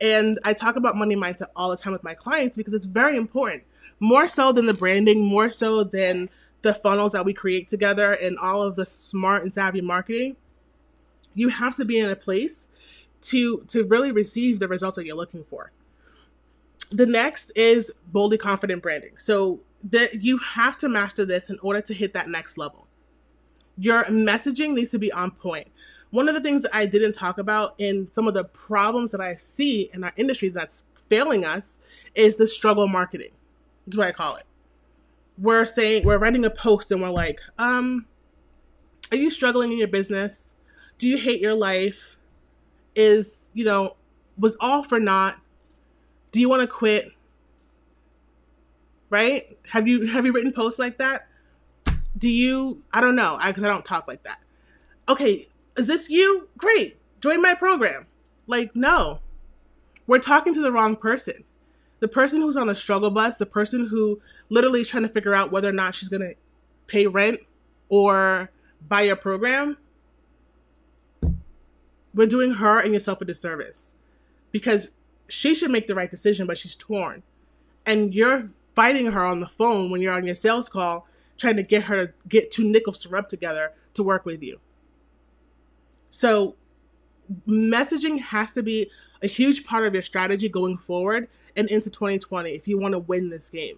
and 0.00 0.38
i 0.44 0.52
talk 0.52 0.76
about 0.76 0.96
money 0.96 1.16
mindset 1.16 1.48
all 1.56 1.70
the 1.70 1.76
time 1.76 1.92
with 1.92 2.02
my 2.04 2.14
clients 2.14 2.56
because 2.56 2.74
it's 2.74 2.86
very 2.86 3.16
important. 3.16 3.62
More 4.02 4.28
so 4.28 4.50
than 4.52 4.64
the 4.66 4.74
branding 4.74 5.24
more 5.24 5.50
so 5.50 5.84
than 5.84 6.30
the 6.62 6.72
funnels 6.72 7.12
that 7.12 7.24
we 7.24 7.34
create 7.34 7.68
together 7.68 8.12
and 8.12 8.38
all 8.38 8.62
of 8.62 8.76
the 8.76 8.86
smart 8.86 9.42
and 9.42 9.52
savvy 9.52 9.80
marketing 9.80 10.36
you 11.34 11.48
have 11.48 11.76
to 11.76 11.84
be 11.84 11.98
in 11.98 12.10
a 12.10 12.16
place 12.16 12.68
to 13.22 13.58
to 13.68 13.84
really 13.84 14.12
receive 14.12 14.58
the 14.58 14.68
results 14.68 14.96
that 14.96 15.06
you're 15.06 15.16
looking 15.16 15.44
for. 15.44 15.72
The 16.90 17.06
next 17.06 17.52
is 17.54 17.92
boldly 18.08 18.38
confident 18.38 18.82
branding. 18.82 19.16
So 19.18 19.60
that 19.84 20.22
you 20.22 20.38
have 20.38 20.76
to 20.78 20.88
master 20.88 21.24
this 21.24 21.50
in 21.50 21.58
order 21.62 21.80
to 21.82 21.94
hit 21.94 22.12
that 22.12 22.28
next 22.28 22.58
level. 22.58 22.86
Your 23.78 24.04
messaging 24.04 24.74
needs 24.74 24.90
to 24.90 24.98
be 24.98 25.12
on 25.12 25.30
point 25.30 25.68
one 26.10 26.28
of 26.28 26.34
the 26.34 26.40
things 26.40 26.62
that 26.62 26.74
i 26.74 26.86
didn't 26.86 27.12
talk 27.12 27.38
about 27.38 27.74
in 27.78 28.08
some 28.12 28.26
of 28.26 28.34
the 28.34 28.44
problems 28.44 29.10
that 29.10 29.20
i 29.20 29.34
see 29.36 29.90
in 29.92 30.04
our 30.04 30.12
industry 30.16 30.48
that's 30.48 30.84
failing 31.08 31.44
us 31.44 31.80
is 32.14 32.36
the 32.36 32.46
struggle 32.46 32.86
marketing 32.88 33.32
that's 33.86 33.96
what 33.96 34.06
i 34.06 34.12
call 34.12 34.36
it 34.36 34.44
we're 35.38 35.64
saying 35.64 36.04
we're 36.04 36.18
writing 36.18 36.44
a 36.44 36.50
post 36.50 36.90
and 36.92 37.00
we're 37.00 37.10
like 37.10 37.40
um 37.58 38.06
are 39.10 39.16
you 39.16 39.30
struggling 39.30 39.72
in 39.72 39.78
your 39.78 39.88
business 39.88 40.54
do 41.00 41.08
you 41.08 41.16
hate 41.16 41.40
your 41.40 41.54
life? 41.54 42.18
Is, 42.94 43.50
you 43.54 43.64
know, 43.64 43.96
was 44.38 44.54
all 44.60 44.82
for 44.82 45.00
naught? 45.00 45.40
Do 46.30 46.40
you 46.40 46.48
want 46.48 46.60
to 46.60 46.66
quit? 46.66 47.10
Right? 49.08 49.58
Have 49.66 49.88
you 49.88 50.06
have 50.06 50.26
you 50.26 50.32
written 50.32 50.52
posts 50.52 50.78
like 50.78 50.98
that? 50.98 51.26
Do 52.16 52.28
you 52.28 52.82
I 52.92 53.00
don't 53.00 53.16
know, 53.16 53.36
I 53.40 53.52
cuz 53.52 53.64
I 53.64 53.68
don't 53.68 53.84
talk 53.84 54.06
like 54.06 54.22
that. 54.24 54.40
Okay, 55.08 55.48
is 55.80 55.86
this 55.86 56.10
you? 56.10 56.46
Great. 56.58 56.98
Join 57.22 57.40
my 57.40 57.54
program. 57.54 58.06
Like, 58.46 58.76
no. 58.76 59.20
We're 60.06 60.18
talking 60.18 60.52
to 60.52 60.60
the 60.60 60.70
wrong 60.70 60.94
person. 60.94 61.44
The 62.00 62.08
person 62.08 62.42
who's 62.42 62.56
on 62.56 62.66
the 62.66 62.74
struggle 62.74 63.10
bus, 63.10 63.38
the 63.38 63.46
person 63.46 63.86
who 63.86 64.20
literally 64.50 64.82
is 64.82 64.88
trying 64.88 65.04
to 65.04 65.08
figure 65.08 65.34
out 65.34 65.52
whether 65.52 65.70
or 65.70 65.72
not 65.72 65.94
she's 65.94 66.10
going 66.10 66.20
to 66.20 66.34
pay 66.86 67.06
rent 67.06 67.38
or 67.88 68.50
buy 68.88 69.02
your 69.02 69.16
program, 69.16 69.78
we're 72.12 72.26
doing 72.26 72.52
her 72.54 72.78
and 72.78 72.92
yourself 72.92 73.22
a 73.22 73.24
disservice 73.24 73.94
because 74.52 74.90
she 75.28 75.54
should 75.54 75.70
make 75.70 75.86
the 75.86 75.94
right 75.94 76.10
decision, 76.10 76.46
but 76.46 76.58
she's 76.58 76.74
torn. 76.74 77.22
And 77.86 78.14
you're 78.14 78.50
fighting 78.74 79.06
her 79.12 79.24
on 79.24 79.40
the 79.40 79.48
phone 79.48 79.90
when 79.90 80.02
you're 80.02 80.12
on 80.12 80.26
your 80.26 80.34
sales 80.34 80.68
call, 80.68 81.06
trying 81.38 81.56
to 81.56 81.62
get 81.62 81.84
her 81.84 82.06
to 82.06 82.12
get 82.28 82.50
two 82.50 82.64
nickels 82.64 82.98
to 83.00 83.08
rub 83.08 83.30
together 83.30 83.72
to 83.94 84.02
work 84.02 84.26
with 84.26 84.42
you. 84.42 84.60
So, 86.10 86.56
messaging 87.46 88.20
has 88.20 88.52
to 88.52 88.62
be 88.62 88.90
a 89.22 89.26
huge 89.26 89.64
part 89.64 89.86
of 89.86 89.94
your 89.94 90.02
strategy 90.02 90.48
going 90.48 90.76
forward 90.76 91.28
and 91.56 91.68
into 91.68 91.90
2020 91.90 92.50
if 92.50 92.66
you 92.66 92.78
want 92.78 92.92
to 92.92 92.98
win 92.98 93.30
this 93.30 93.50
game. 93.50 93.76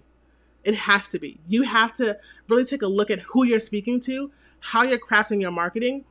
It 0.64 0.74
has 0.74 1.08
to 1.08 1.18
be. 1.18 1.40
You 1.48 1.62
have 1.62 1.92
to 1.94 2.18
really 2.48 2.64
take 2.64 2.82
a 2.82 2.86
look 2.86 3.10
at 3.10 3.18
who 3.20 3.44
you're 3.44 3.60
speaking 3.60 4.00
to, 4.00 4.30
how 4.60 4.82
you're 4.82 4.98
crafting 4.98 5.40
your 5.40 5.50
marketing, 5.50 6.04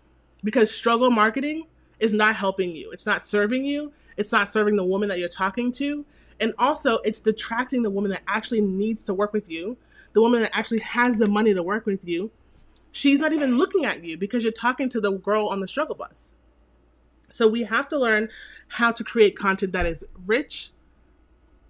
because 0.43 0.73
struggle 0.73 1.09
marketing 1.09 1.67
is 1.99 2.13
not 2.13 2.35
helping 2.35 2.71
you. 2.71 2.91
It's 2.91 3.05
not 3.05 3.25
serving 3.25 3.63
you. 3.63 3.93
It's 4.17 4.31
not 4.31 4.49
serving 4.49 4.75
the 4.75 4.83
woman 4.83 5.07
that 5.09 5.19
you're 5.19 5.29
talking 5.29 5.71
to. 5.73 6.05
And 6.39 6.53
also, 6.57 6.97
it's 6.99 7.19
detracting 7.19 7.83
the 7.83 7.89
woman 7.89 8.11
that 8.11 8.23
actually 8.27 8.61
needs 8.61 9.03
to 9.03 9.13
work 9.13 9.31
with 9.31 9.49
you, 9.49 9.77
the 10.13 10.21
woman 10.21 10.41
that 10.41 10.55
actually 10.55 10.79
has 10.79 11.17
the 11.17 11.27
money 11.27 11.53
to 11.53 11.63
work 11.63 11.85
with 11.85 12.05
you. 12.05 12.29
She's 12.91 13.19
not 13.19 13.33
even 13.33 13.57
looking 13.57 13.85
at 13.85 14.03
you 14.03 14.17
because 14.17 14.43
you're 14.43 14.51
talking 14.51 14.89
to 14.89 14.99
the 14.99 15.11
girl 15.11 15.47
on 15.47 15.59
the 15.59 15.67
struggle 15.67 15.95
bus. 15.95 16.33
So 17.31 17.47
we 17.47 17.63
have 17.63 17.87
to 17.89 17.97
learn 17.97 18.29
how 18.67 18.91
to 18.91 19.03
create 19.03 19.37
content 19.37 19.71
that 19.71 19.85
is 19.85 20.03
rich, 20.25 20.71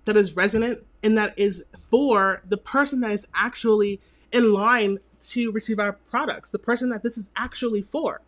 that 0.06 0.18
is 0.18 0.36
resonant, 0.36 0.80
and 1.04 1.18
that 1.18 1.38
is 1.38 1.64
for 1.90 2.42
the 2.48 2.58
person 2.58 3.02
that 3.02 3.12
is 3.12 3.28
actually 3.36 4.02
in 4.32 4.54
line 4.54 5.00
to 5.20 5.52
receive 5.52 5.80
our 5.80 5.94
products, 5.94 6.50
the 6.50 6.60
person 6.60 6.90
that 6.90 7.04
this 7.04 7.18
is 7.18 7.30
actually 7.36 7.84
for, 7.84 8.22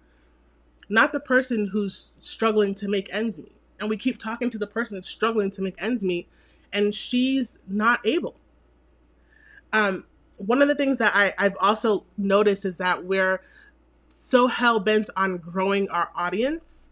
not 0.90 1.12
the 1.12 1.20
person 1.20 1.68
who's 1.68 2.14
struggling 2.22 2.76
to 2.76 2.88
make 2.88 3.12
ends 3.12 3.40
meet. 3.40 3.56
And 3.80 3.90
we 3.90 3.98
keep 3.98 4.20
talking 4.20 4.50
to 4.52 4.58
the 4.60 4.68
person 4.68 4.96
that's 4.96 5.10
struggling 5.10 5.50
to 5.52 5.62
make 5.62 5.82
ends 5.82 6.04
meet, 6.04 6.28
and 6.72 6.94
she's 6.94 7.58
not 7.68 8.06
able. 8.06 8.36
Um, 9.72 10.06
one 10.38 10.62
of 10.62 10.68
the 10.68 10.76
things 10.76 10.98
that 10.98 11.16
I, 11.16 11.34
I've 11.38 11.58
also 11.60 12.06
noticed 12.18 12.66
is 12.66 12.78
that 12.78 13.06
we're 13.06 13.42
so 14.10 14.48
hell 14.48 14.80
bent 14.80 15.10
on 15.16 15.38
growing 15.38 15.90
our 15.90 16.10
audience 16.16 16.90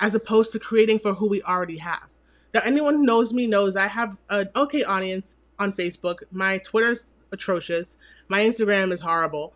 as 0.00 0.14
opposed 0.14 0.52
to 0.52 0.58
creating 0.58 0.98
for 0.98 1.14
who 1.14 1.28
we 1.28 1.42
already 1.42 1.78
have. 1.78 2.08
Now, 2.52 2.60
anyone 2.64 2.94
who 2.94 3.04
knows 3.04 3.32
me 3.32 3.46
knows 3.46 3.76
I 3.76 3.88
have 3.88 4.16
an 4.30 4.48
okay 4.54 4.84
audience 4.84 5.36
on 5.58 5.72
Facebook. 5.72 6.18
My 6.30 6.58
Twitter's 6.58 7.12
atrocious. 7.32 7.96
My 8.28 8.42
Instagram 8.42 8.92
is 8.92 9.00
horrible. 9.00 9.54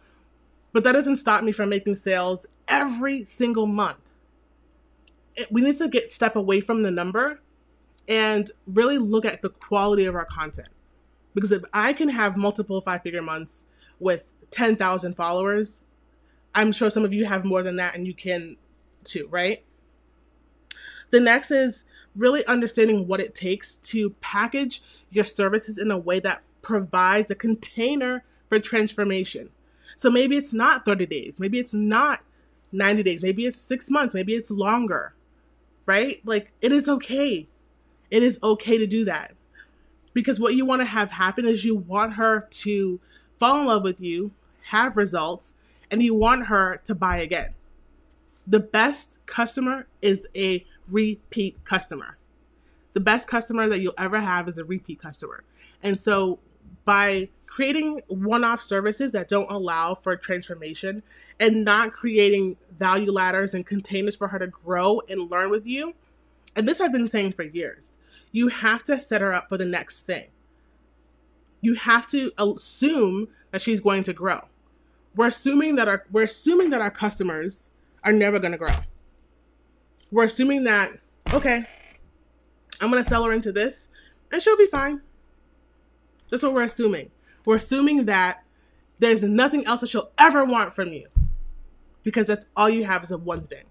But 0.73 0.85
that 0.85 0.93
doesn't 0.93 1.17
stop 1.17 1.43
me 1.43 1.53
from 1.53 1.69
making 1.69 1.97
sales 1.97 2.47
every 2.67 3.25
single 3.25 3.67
month. 3.67 3.99
We 5.51 5.61
need 5.61 5.77
to 5.79 5.89
get 5.89 6.13
step 6.13 6.37
away 6.37 6.61
from 6.61 6.83
the 6.83 6.91
number 6.91 7.41
and 8.09 8.51
really 8.67 8.99
look 8.99 9.25
at 9.25 9.43
the 9.43 9.51
quality 9.51 10.07
of 10.07 10.15
our 10.15 10.25
content. 10.25 10.69
Because 11.39 11.53
if 11.53 11.63
I 11.73 11.93
can 11.93 12.09
have 12.09 12.37
multiple 12.37 12.81
five 12.81 13.01
figure 13.03 13.23
months 13.23 13.65
with 14.01 14.25
10,000 14.51 15.15
followers, 15.15 15.85
I'm 16.53 16.73
sure 16.73 16.91
some 16.91 17.05
of 17.05 17.13
you 17.13 17.27
have 17.27 17.45
more 17.45 17.63
than 17.63 17.77
that 17.77 17.95
and 17.95 18.05
you 18.05 18.13
can 18.13 18.57
too, 19.05 19.29
right? 19.31 19.65
The 21.11 21.21
next 21.21 21.53
is 21.53 21.85
really 22.17 22.45
understanding 22.47 23.07
what 23.07 23.21
it 23.21 23.37
takes 23.37 23.77
to 23.77 24.11
package 24.21 24.83
your 25.13 25.23
services 25.23 25.79
in 25.79 25.93
a 25.93 25.99
way 25.99 26.19
that 26.19 26.43
provides 26.61 27.31
a 27.31 27.37
container 27.37 28.25
for 28.49 28.59
transformation. 28.59 29.51
So 29.97 30.11
maybe 30.11 30.37
it's 30.37 30.53
not 30.53 30.85
30 30.85 31.07
days, 31.07 31.39
maybe 31.39 31.61
it's 31.61 31.73
not 31.73 32.21
90 32.73 33.05
days, 33.05 33.23
maybe 33.23 33.47
it's 33.47 33.61
six 33.61 33.89
months, 33.89 34.13
maybe 34.13 34.35
it's 34.35 34.51
longer, 34.51 35.15
right? 35.87 36.21
Like 36.25 36.51
it 36.61 36.73
is 36.73 36.89
okay. 36.89 37.47
It 38.11 38.25
is 38.25 38.41
okay 38.43 38.77
to 38.77 38.89
do 38.89 39.05
that. 39.05 39.37
Because 40.19 40.41
what 40.41 40.57
you 40.57 40.65
want 40.67 40.81
to 40.81 40.85
have 40.85 41.13
happen 41.13 41.47
is 41.47 41.65
you 41.65 41.77
want 41.77 42.15
her 42.15 42.49
to 42.51 42.99
fall 43.39 43.61
in 43.61 43.69
love 43.69 43.85
with 43.85 44.01
you, 44.01 44.33
have 44.63 44.97
results, 44.97 45.55
and 45.93 46.03
you 46.03 46.13
want 46.13 46.47
her 46.47 46.81
to 46.87 46.95
buy 46.97 47.21
again. 47.21 47.55
The 48.45 48.59
best 48.59 49.25
customer 49.27 49.87
is 50.03 50.27
a 50.35 50.67
repeat 50.89 51.65
customer. 51.65 52.19
The 52.95 53.01
best 53.01 53.29
customer 53.29 53.69
that 53.69 53.81
you'll 53.81 53.95
ever 53.97 54.21
have 54.21 54.49
is 54.49 54.59
a 54.59 54.65
repeat 54.65 55.01
customer. 55.01 55.45
And 55.85 55.97
so 55.97 56.41
by 56.85 57.29
creating 57.47 58.01
one-off 58.09 58.61
services 58.61 59.13
that 59.13 59.29
don't 59.29 59.49
allow 59.53 59.95
for 59.95 60.17
transformation 60.17 61.05
and 61.39 61.65
not 61.65 61.93
creating 61.93 62.57
value 62.77 63.13
ladders 63.13 63.55
and 63.55 63.65
containers 63.65 64.17
for 64.17 64.27
her 64.27 64.41
to 64.41 64.49
grow 64.49 65.01
and 65.09 65.31
learn 65.31 65.51
with 65.51 65.65
you, 65.65 65.95
and 66.57 66.67
this 66.67 66.81
I've 66.81 66.91
been 66.91 67.07
saying 67.07 67.35
for 67.35 67.45
years, 67.45 67.99
you 68.33 68.49
have 68.49 68.85
to 68.85 69.01
set 69.01 69.21
her 69.21 69.33
up 69.33 69.49
for 69.49 69.59
the 69.59 69.65
next 69.65 70.03
thing. 70.03 70.29
You 71.61 71.75
have 71.75 72.07
to 72.09 72.31
assume 72.39 73.29
that 73.51 73.61
she's 73.61 73.81
going 73.81 74.05
to 74.05 74.13
grow. 74.13 74.41
We're 75.17 75.27
assuming 75.27 75.77
that 75.77 75.89
our 75.89 76.05
we're 76.13 76.25
assuming 76.25 76.71
that 76.71 76.81
our 76.81 76.91
customers 76.91 77.71
are 78.05 78.13
never 78.13 78.39
going 78.39 78.53
to 78.53 78.59
grow 78.59 78.75
we're 80.11 80.25
assuming 80.25 80.65
that, 80.65 80.93
okay, 81.33 81.65
I'm 82.81 82.91
going 82.91 83.03
to 83.03 83.09
sell 83.09 83.25
her 83.25 83.33
into 83.33 83.53
this 83.53 83.89
and 84.33 84.43
she'll 84.43 84.57
be 84.57 84.67
fine. 84.67 85.03
That's 86.29 86.43
what 86.43 86.53
we're 86.53 86.63
assuming. 86.63 87.11
We're 87.45 87.57
assuming 87.57 88.07
that 88.07 88.45
there's 88.99 89.23
nothing 89.23 89.65
else 89.67 89.81
that 89.81 89.91
she'll 89.91 90.11
ever 90.19 90.45
want 90.45 90.75
from 90.75 90.89
you 90.89 91.07
because 92.03 92.27
that's 92.27 92.47
all 92.57 92.69
you 92.69 92.85
have 92.85 93.05
is 93.05 93.11
a 93.11 93.19
one 93.19 93.43
thing. 93.43 93.65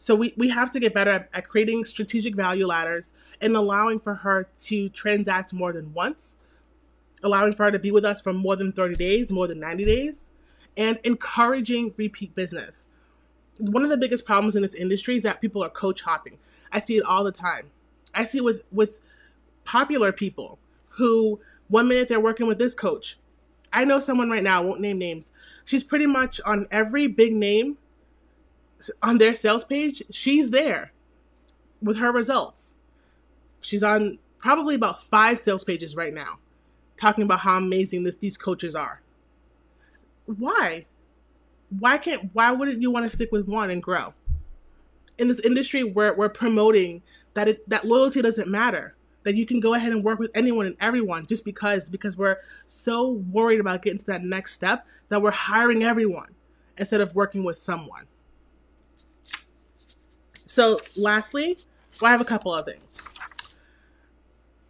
So 0.00 0.16
we, 0.16 0.34
we 0.36 0.48
have 0.48 0.72
to 0.72 0.80
get 0.80 0.94
better 0.94 1.12
at, 1.12 1.28
at 1.32 1.48
creating 1.48 1.84
strategic 1.84 2.34
value 2.34 2.66
ladders 2.66 3.12
and 3.40 3.54
allowing 3.54 4.00
for 4.00 4.14
her 4.14 4.48
to 4.58 4.88
transact 4.88 5.52
more 5.52 5.72
than 5.72 5.94
once, 5.94 6.38
allowing 7.22 7.52
for 7.52 7.64
her 7.64 7.70
to 7.70 7.78
be 7.78 7.92
with 7.92 8.04
us 8.04 8.20
for 8.20 8.32
more 8.32 8.56
than 8.56 8.72
30 8.72 8.96
days, 8.96 9.30
more 9.30 9.46
than 9.46 9.60
90 9.60 9.84
days, 9.84 10.32
and 10.76 10.98
encouraging 11.04 11.94
repeat 11.96 12.34
business 12.34 12.88
one 13.60 13.84
of 13.84 13.90
the 13.90 13.96
biggest 13.96 14.24
problems 14.24 14.56
in 14.56 14.62
this 14.62 14.74
industry 14.74 15.16
is 15.16 15.22
that 15.22 15.40
people 15.40 15.62
are 15.62 15.68
coach 15.68 16.02
hopping. 16.02 16.38
I 16.72 16.78
see 16.78 16.96
it 16.96 17.04
all 17.04 17.24
the 17.24 17.32
time. 17.32 17.70
I 18.14 18.24
see 18.24 18.38
it 18.38 18.44
with 18.44 18.62
with 18.72 19.00
popular 19.64 20.12
people 20.12 20.58
who 20.90 21.40
one 21.68 21.86
minute 21.86 22.08
they're 22.08 22.20
working 22.20 22.46
with 22.46 22.58
this 22.58 22.74
coach. 22.74 23.18
I 23.72 23.84
know 23.84 24.00
someone 24.00 24.30
right 24.30 24.42
now, 24.42 24.62
won't 24.62 24.80
name 24.80 24.98
names. 24.98 25.30
She's 25.64 25.84
pretty 25.84 26.06
much 26.06 26.40
on 26.44 26.66
every 26.70 27.06
big 27.06 27.32
name 27.32 27.78
on 29.02 29.18
their 29.18 29.34
sales 29.34 29.64
page. 29.64 30.02
She's 30.10 30.50
there 30.50 30.92
with 31.82 31.98
her 31.98 32.12
results. 32.12 32.74
She's 33.60 33.82
on 33.82 34.18
probably 34.38 34.74
about 34.74 35.02
five 35.02 35.38
sales 35.38 35.64
pages 35.64 35.96
right 35.96 36.14
now, 36.14 36.38
talking 36.96 37.24
about 37.24 37.40
how 37.40 37.58
amazing 37.58 38.04
this, 38.04 38.16
these 38.16 38.36
coaches 38.36 38.74
are. 38.74 39.00
Why? 40.26 40.86
why 41.78 41.98
can't 41.98 42.30
why 42.32 42.50
wouldn't 42.52 42.82
you 42.82 42.90
want 42.90 43.08
to 43.08 43.10
stick 43.10 43.30
with 43.32 43.46
one 43.46 43.70
and 43.70 43.82
grow? 43.82 44.12
In 45.18 45.28
this 45.28 45.40
industry 45.40 45.84
where 45.84 46.14
we're 46.14 46.28
promoting 46.28 47.02
that 47.34 47.48
it 47.48 47.68
that 47.68 47.86
loyalty 47.86 48.20
doesn't 48.22 48.48
matter. 48.48 48.94
That 49.22 49.36
you 49.36 49.44
can 49.44 49.60
go 49.60 49.74
ahead 49.74 49.92
and 49.92 50.02
work 50.02 50.18
with 50.18 50.30
anyone 50.34 50.64
and 50.64 50.76
everyone 50.80 51.26
just 51.26 51.44
because 51.44 51.90
because 51.90 52.16
we're 52.16 52.38
so 52.66 53.10
worried 53.10 53.60
about 53.60 53.82
getting 53.82 53.98
to 53.98 54.06
that 54.06 54.24
next 54.24 54.54
step 54.54 54.86
that 55.10 55.20
we're 55.20 55.30
hiring 55.30 55.82
everyone 55.82 56.28
instead 56.78 57.02
of 57.02 57.14
working 57.14 57.44
with 57.44 57.58
someone. 57.58 58.06
So 60.50 60.80
lastly, 60.96 61.58
well, 62.00 62.08
I 62.08 62.12
have 62.12 62.20
a 62.20 62.24
couple 62.24 62.52
of 62.52 62.64
things. 62.64 63.02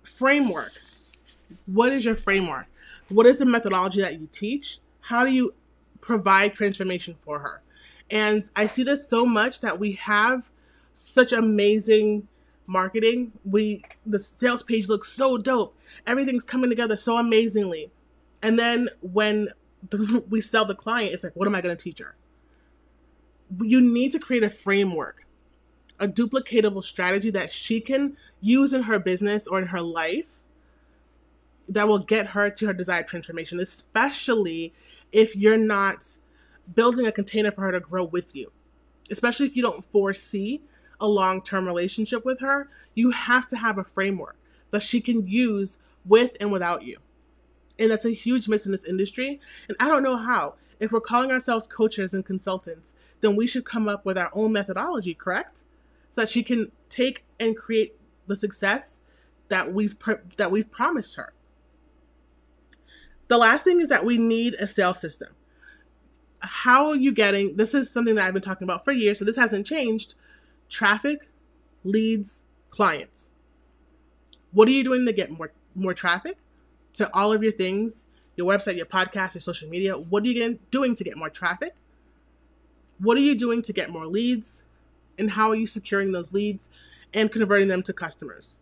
Framework. 0.02 0.72
What 1.64 1.92
is 1.92 2.04
your 2.04 2.16
framework? 2.16 2.66
What 3.08 3.26
is 3.26 3.38
the 3.38 3.46
methodology 3.46 4.02
that 4.02 4.20
you 4.20 4.28
teach? 4.30 4.78
How 5.00 5.24
do 5.24 5.32
you 5.32 5.54
provide 6.00 6.54
transformation 6.54 7.16
for 7.22 7.38
her. 7.38 7.62
And 8.10 8.48
I 8.56 8.66
see 8.66 8.82
this 8.82 9.08
so 9.08 9.24
much 9.24 9.60
that 9.60 9.78
we 9.78 9.92
have 9.92 10.50
such 10.92 11.32
amazing 11.32 12.26
marketing. 12.66 13.32
We 13.44 13.82
the 14.04 14.18
sales 14.18 14.62
page 14.62 14.88
looks 14.88 15.10
so 15.10 15.38
dope. 15.38 15.76
Everything's 16.06 16.44
coming 16.44 16.70
together 16.70 16.96
so 16.96 17.16
amazingly. 17.16 17.90
And 18.42 18.58
then 18.58 18.88
when 19.00 19.48
the, 19.88 20.24
we 20.30 20.40
sell 20.40 20.64
the 20.64 20.74
client, 20.74 21.14
it's 21.14 21.22
like, 21.22 21.36
what 21.36 21.46
am 21.46 21.54
I 21.54 21.60
going 21.60 21.76
to 21.76 21.82
teach 21.82 22.00
her? 22.00 22.16
You 23.60 23.80
need 23.80 24.12
to 24.12 24.18
create 24.18 24.42
a 24.42 24.50
framework, 24.50 25.26
a 26.00 26.08
duplicatable 26.08 26.82
strategy 26.82 27.30
that 27.30 27.52
she 27.52 27.80
can 27.80 28.16
use 28.40 28.72
in 28.72 28.82
her 28.84 28.98
business 28.98 29.46
or 29.46 29.60
in 29.60 29.68
her 29.68 29.82
life 29.82 30.24
that 31.68 31.86
will 31.86 31.98
get 31.98 32.28
her 32.28 32.50
to 32.50 32.66
her 32.66 32.72
desired 32.72 33.06
transformation, 33.06 33.60
especially 33.60 34.72
if 35.12 35.36
you're 35.36 35.58
not 35.58 36.16
building 36.74 37.06
a 37.06 37.12
container 37.12 37.52
for 37.52 37.60
her 37.60 37.72
to 37.72 37.80
grow 37.80 38.02
with 38.02 38.34
you, 38.34 38.50
especially 39.10 39.46
if 39.46 39.54
you 39.54 39.62
don't 39.62 39.84
foresee 39.84 40.62
a 41.00 41.06
long 41.06 41.42
term 41.42 41.66
relationship 41.66 42.24
with 42.24 42.40
her. 42.40 42.68
You 42.94 43.10
have 43.10 43.46
to 43.48 43.56
have 43.56 43.78
a 43.78 43.84
framework 43.84 44.36
that 44.70 44.82
she 44.82 45.00
can 45.00 45.26
use 45.28 45.78
with 46.04 46.36
and 46.40 46.50
without 46.50 46.82
you. 46.82 46.96
And 47.78 47.90
that's 47.90 48.04
a 48.04 48.10
huge 48.10 48.48
miss 48.48 48.66
in 48.66 48.72
this 48.72 48.84
industry. 48.84 49.40
And 49.68 49.76
I 49.78 49.88
don't 49.88 50.02
know 50.02 50.16
how. 50.16 50.54
If 50.80 50.92
we're 50.92 51.00
calling 51.00 51.30
ourselves 51.30 51.66
coaches 51.66 52.14
and 52.14 52.24
consultants, 52.24 52.94
then 53.20 53.36
we 53.36 53.46
should 53.46 53.66
come 53.66 53.86
up 53.86 54.06
with 54.06 54.16
our 54.16 54.30
own 54.32 54.52
methodology, 54.52 55.12
correct? 55.14 55.62
So 56.10 56.22
that 56.22 56.28
she 56.28 56.42
can 56.42 56.72
take 56.88 57.24
and 57.38 57.56
create 57.56 57.96
the 58.26 58.36
success 58.36 59.00
that 59.48 59.72
we've 59.72 59.96
that 60.36 60.50
we've 60.50 60.70
promised 60.70 61.16
her. 61.16 61.32
The 63.28 63.38
last 63.38 63.64
thing 63.64 63.80
is 63.80 63.88
that 63.90 64.04
we 64.04 64.18
need 64.18 64.54
a 64.54 64.66
sales 64.66 65.00
system. 65.00 65.28
How 66.40 66.90
are 66.90 66.96
you 66.96 67.12
getting 67.12 67.56
this 67.56 67.74
is 67.74 67.90
something 67.90 68.14
that 68.16 68.26
I've 68.26 68.32
been 68.32 68.42
talking 68.42 68.64
about 68.64 68.84
for 68.84 68.92
years, 68.92 69.18
so 69.18 69.24
this 69.24 69.36
hasn't 69.36 69.66
changed. 69.66 70.14
Traffic, 70.68 71.28
leads, 71.84 72.44
clients. 72.70 73.30
What 74.52 74.68
are 74.68 74.72
you 74.72 74.82
doing 74.82 75.06
to 75.06 75.12
get 75.12 75.30
more 75.30 75.52
more 75.74 75.94
traffic 75.94 76.38
to 76.94 77.08
all 77.14 77.32
of 77.32 77.42
your 77.42 77.52
things, 77.52 78.08
your 78.36 78.46
website, 78.46 78.76
your 78.76 78.86
podcast, 78.86 79.34
your 79.34 79.40
social 79.40 79.68
media? 79.68 79.96
What 79.96 80.24
are 80.24 80.26
you 80.26 80.58
doing 80.70 80.94
to 80.94 81.04
get 81.04 81.16
more 81.16 81.30
traffic? 81.30 81.74
What 82.98 83.16
are 83.16 83.22
you 83.22 83.34
doing 83.34 83.62
to 83.62 83.72
get 83.72 83.90
more 83.90 84.06
leads? 84.06 84.64
And 85.20 85.30
how 85.30 85.50
are 85.50 85.54
you 85.54 85.66
securing 85.66 86.12
those 86.12 86.32
leads 86.32 86.68
and 87.14 87.30
converting 87.30 87.68
them 87.68 87.82
to 87.82 87.92
customers? 87.92 88.58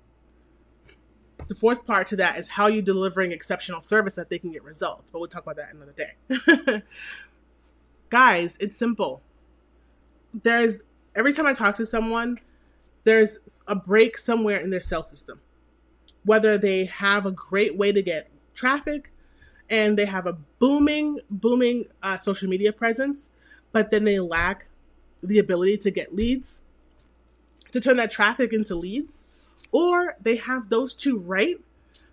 The 1.47 1.55
fourth 1.55 1.87
part 1.87 2.09
to 2.09 2.17
that 2.17 2.39
is 2.39 2.49
how 2.49 2.67
you 2.67 2.83
delivering 2.83 3.33
exceptional 3.33 3.81
service 3.81 4.17
that 4.17 4.29
they 4.29 4.39
can 4.39 4.53
get 4.53 4.65
results. 4.65 5.11
But 5.11 5.21
we'll 5.21 5.29
talk 5.29 5.45
about 5.45 5.57
that 5.57 5.73
another 5.73 5.95
day. 5.97 6.83
Guys, 8.11 8.59
it's 8.61 8.77
simple. 8.77 9.23
There's 10.43 10.83
every 11.15 11.33
time 11.33 11.47
I 11.47 11.55
talk 11.55 11.77
to 11.77 11.87
someone, 11.87 12.39
there's 13.05 13.63
a 13.67 13.75
break 13.75 14.19
somewhere 14.19 14.59
in 14.59 14.71
their 14.71 14.81
sales 14.81 15.09
system. 15.09 15.41
Whether 16.25 16.59
they 16.59 16.85
have 16.87 17.25
a 17.25 17.31
great 17.31 17.77
way 17.77 17.93
to 17.93 18.03
get 18.03 18.29
traffic 18.55 19.13
and 19.71 19.99
they 19.99 20.07
have 20.07 20.27
a 20.27 20.35
booming, 20.59 21.21
booming 21.31 21.87
uh, 22.03 22.19
social 22.19 22.49
media 22.49 22.73
presence, 22.73 23.31
but 23.73 23.91
then 23.91 24.05
they 24.05 24.19
lack 24.19 24.68
the 25.23 25.39
ability 25.39 25.77
to 25.79 25.91
get 25.91 26.15
leads, 26.15 26.63
to 27.73 27.81
turn 27.81 27.97
that 27.97 28.11
traffic 28.11 28.53
into 28.53 28.75
leads, 28.75 29.25
or 29.73 30.17
they 30.21 30.37
have 30.37 30.71
those 30.71 30.95
two 30.95 31.19
right, 31.19 31.57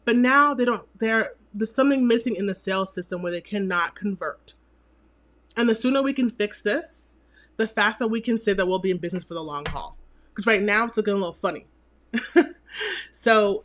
but 0.03 0.15
now 0.15 0.53
they 0.53 0.65
don't, 0.65 0.87
they're, 0.99 1.33
there's 1.53 1.73
something 1.73 2.07
missing 2.07 2.35
in 2.35 2.47
the 2.47 2.55
sales 2.55 2.93
system 2.93 3.21
where 3.21 3.31
they 3.31 3.41
cannot 3.41 3.95
convert. 3.95 4.53
And 5.55 5.69
the 5.69 5.75
sooner 5.75 6.01
we 6.01 6.13
can 6.13 6.29
fix 6.29 6.61
this, 6.61 7.17
the 7.57 7.67
faster 7.67 8.07
we 8.07 8.21
can 8.21 8.37
say 8.37 8.53
that 8.53 8.67
we'll 8.67 8.79
be 8.79 8.91
in 8.91 8.97
business 8.97 9.23
for 9.23 9.33
the 9.33 9.43
long 9.43 9.65
haul. 9.65 9.97
Because 10.29 10.45
right 10.45 10.61
now 10.61 10.85
it's 10.85 10.97
looking 10.97 11.13
a 11.13 11.17
little 11.17 11.33
funny. 11.33 11.65
so 13.11 13.63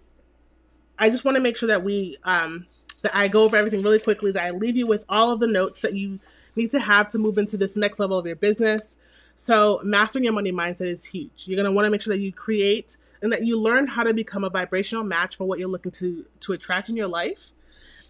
I 0.98 1.10
just 1.10 1.24
want 1.24 1.36
to 1.36 1.42
make 1.42 1.56
sure 1.56 1.66
that 1.66 1.82
we, 1.82 2.16
um, 2.22 2.66
that 3.02 3.14
I 3.14 3.26
go 3.26 3.42
over 3.42 3.56
everything 3.56 3.82
really 3.82 3.98
quickly, 3.98 4.30
that 4.32 4.46
I 4.46 4.50
leave 4.50 4.76
you 4.76 4.86
with 4.86 5.04
all 5.08 5.32
of 5.32 5.40
the 5.40 5.48
notes 5.48 5.80
that 5.80 5.94
you 5.94 6.20
need 6.54 6.70
to 6.72 6.80
have 6.80 7.08
to 7.10 7.18
move 7.18 7.38
into 7.38 7.56
this 7.56 7.76
next 7.76 7.98
level 7.98 8.18
of 8.18 8.26
your 8.26 8.36
business. 8.36 8.98
So, 9.40 9.80
mastering 9.82 10.24
your 10.24 10.34
money 10.34 10.52
mindset 10.52 10.88
is 10.88 11.02
huge. 11.02 11.44
You're 11.46 11.64
to 11.64 11.72
want 11.72 11.86
to 11.86 11.90
make 11.90 12.02
sure 12.02 12.12
that 12.12 12.20
you 12.20 12.30
create 12.30 12.98
and 13.22 13.32
that 13.32 13.42
you 13.42 13.58
learn 13.58 13.86
how 13.86 14.02
to 14.02 14.12
become 14.12 14.44
a 14.44 14.50
vibrational 14.50 15.02
match 15.02 15.38
for 15.38 15.44
what 15.44 15.58
you're 15.58 15.66
looking 15.66 15.92
to 15.92 16.26
to 16.40 16.52
attract 16.52 16.90
in 16.90 16.96
your 16.96 17.08
life 17.08 17.48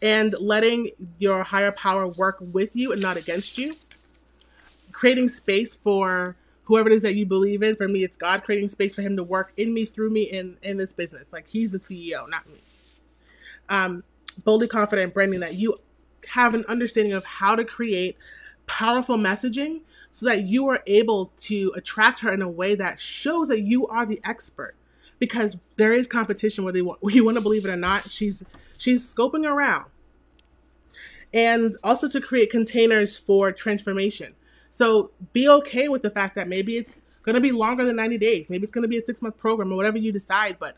and 0.02 0.34
letting 0.40 0.90
your 1.18 1.44
higher 1.44 1.70
power 1.70 2.08
work 2.08 2.38
with 2.40 2.74
you 2.74 2.90
and 2.90 3.00
not 3.00 3.16
against 3.16 3.58
you. 3.58 3.76
Creating 4.90 5.28
space 5.28 5.76
for 5.76 6.34
whoever 6.64 6.90
it 6.90 6.96
is 6.96 7.02
that 7.02 7.14
you 7.14 7.26
believe 7.26 7.62
in. 7.62 7.76
For 7.76 7.86
me, 7.86 8.02
it's 8.02 8.16
God 8.16 8.42
creating 8.42 8.68
space 8.68 8.96
for 8.96 9.02
him 9.02 9.16
to 9.16 9.22
work 9.22 9.52
in 9.56 9.72
me, 9.72 9.84
through 9.84 10.10
me, 10.10 10.24
in 10.24 10.56
in 10.64 10.78
this 10.78 10.92
business. 10.92 11.32
Like 11.32 11.46
he's 11.46 11.70
the 11.70 11.78
CEO, 11.78 12.28
not 12.28 12.44
me. 12.48 12.60
Um, 13.68 14.02
boldly 14.42 14.66
confident 14.66 15.14
branding 15.14 15.38
that 15.40 15.54
you 15.54 15.78
have 16.26 16.54
an 16.54 16.64
understanding 16.68 17.12
of 17.12 17.24
how 17.24 17.54
to 17.54 17.64
create 17.64 18.16
powerful 18.66 19.16
messaging 19.16 19.82
so 20.10 20.26
that 20.26 20.42
you 20.42 20.68
are 20.68 20.82
able 20.86 21.32
to 21.36 21.72
attract 21.76 22.20
her 22.20 22.32
in 22.32 22.42
a 22.42 22.48
way 22.48 22.74
that 22.74 23.00
shows 23.00 23.48
that 23.48 23.62
you 23.62 23.86
are 23.86 24.04
the 24.04 24.20
expert. 24.24 24.74
Because 25.18 25.56
there 25.76 25.92
is 25.92 26.06
competition 26.06 26.64
whether 26.64 26.78
you 26.78 26.84
want, 26.86 27.00
you 27.14 27.24
want 27.24 27.36
to 27.36 27.42
believe 27.42 27.64
it 27.64 27.70
or 27.70 27.76
not 27.76 28.10
she's 28.10 28.44
she's 28.78 29.14
scoping 29.14 29.48
around. 29.48 29.86
And 31.32 31.76
also 31.84 32.08
to 32.08 32.20
create 32.20 32.50
containers 32.50 33.16
for 33.16 33.52
transformation. 33.52 34.34
So 34.70 35.10
be 35.32 35.48
okay 35.48 35.88
with 35.88 36.02
the 36.02 36.10
fact 36.10 36.34
that 36.36 36.48
maybe 36.48 36.76
it's 36.76 37.02
going 37.22 37.34
to 37.34 37.40
be 37.40 37.52
longer 37.52 37.84
than 37.84 37.96
90 37.96 38.16
days 38.16 38.48
maybe 38.48 38.62
it's 38.62 38.72
going 38.72 38.82
to 38.82 38.88
be 38.88 38.96
a 38.96 39.02
six 39.02 39.20
month 39.20 39.36
program 39.36 39.70
or 39.70 39.76
whatever 39.76 39.98
you 39.98 40.10
decide 40.10 40.56
but 40.58 40.74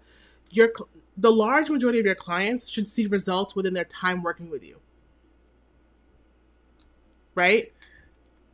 your 0.50 0.70
the 1.16 1.30
large 1.30 1.68
majority 1.68 1.98
of 1.98 2.06
your 2.06 2.14
clients 2.14 2.68
should 2.68 2.88
see 2.88 3.06
results 3.06 3.54
within 3.54 3.74
their 3.74 3.84
time 3.84 4.22
working 4.22 4.50
with 4.50 4.64
you. 4.64 4.78
Right? 7.34 7.72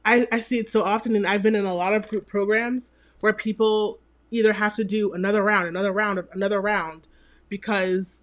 I, 0.05 0.27
I 0.33 0.41
see 0.41 0.59
it 0.59 0.73
so 0.73 0.83
often, 0.83 1.17
and 1.17 1.27
I've 1.27 1.43
been 1.43 1.55
in 1.55 1.67
a 1.67 1.75
lot 1.75 1.95
of 1.95 2.09
group 2.09 2.27
programs 2.27 2.93
where 3.21 3.33
people 3.33 3.99
either 4.31 4.53
have 4.53 4.75
to 4.75 4.85
do 4.85 5.13
another 5.13 5.43
round, 5.43 5.69
another 5.69 5.93
round, 5.93 6.23
another 6.33 6.61
round 6.61 7.09
because 7.49 8.23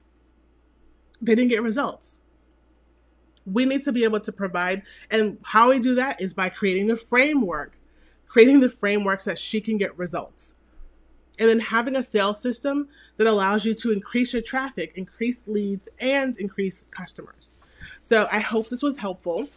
they 1.21 1.35
didn't 1.35 1.49
get 1.49 1.63
results. 1.63 2.19
We 3.45 3.65
need 3.65 3.83
to 3.83 3.91
be 3.91 4.03
able 4.03 4.19
to 4.21 4.31
provide, 4.31 4.83
and 5.11 5.37
how 5.43 5.69
we 5.69 5.79
do 5.79 5.95
that 5.95 6.19
is 6.21 6.33
by 6.33 6.49
creating 6.49 6.87
the 6.87 6.95
framework, 6.95 7.77
creating 8.27 8.59
the 8.59 8.69
framework 8.69 9.21
so 9.21 9.31
that 9.31 9.39
she 9.39 9.61
can 9.61 9.77
get 9.77 9.97
results. 9.97 10.55
And 11.37 11.49
then 11.49 11.59
having 11.59 11.95
a 11.95 12.03
sales 12.03 12.41
system 12.41 12.87
that 13.17 13.27
allows 13.27 13.65
you 13.65 13.73
to 13.75 13.91
increase 13.91 14.33
your 14.33 14.41
traffic, 14.41 14.93
increase 14.95 15.47
leads, 15.47 15.89
and 15.99 16.35
increase 16.37 16.83
customers. 16.91 17.57
So 17.99 18.27
I 18.31 18.39
hope 18.39 18.69
this 18.69 18.81
was 18.81 18.97
helpful 18.97 19.49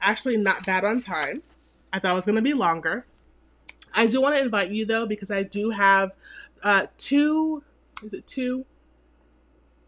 actually 0.00 0.36
not 0.36 0.66
bad 0.66 0.84
on 0.84 1.00
time. 1.00 1.42
I 1.92 1.98
thought 1.98 2.12
it 2.12 2.14
was 2.14 2.26
going 2.26 2.36
to 2.36 2.42
be 2.42 2.54
longer. 2.54 3.06
I 3.94 4.06
do 4.06 4.20
want 4.20 4.36
to 4.36 4.42
invite 4.42 4.70
you 4.70 4.84
though 4.84 5.06
because 5.06 5.30
I 5.30 5.42
do 5.42 5.70
have 5.70 6.12
uh, 6.62 6.86
two. 6.98 7.62
Is 8.02 8.12
it 8.12 8.26
two? 8.26 8.66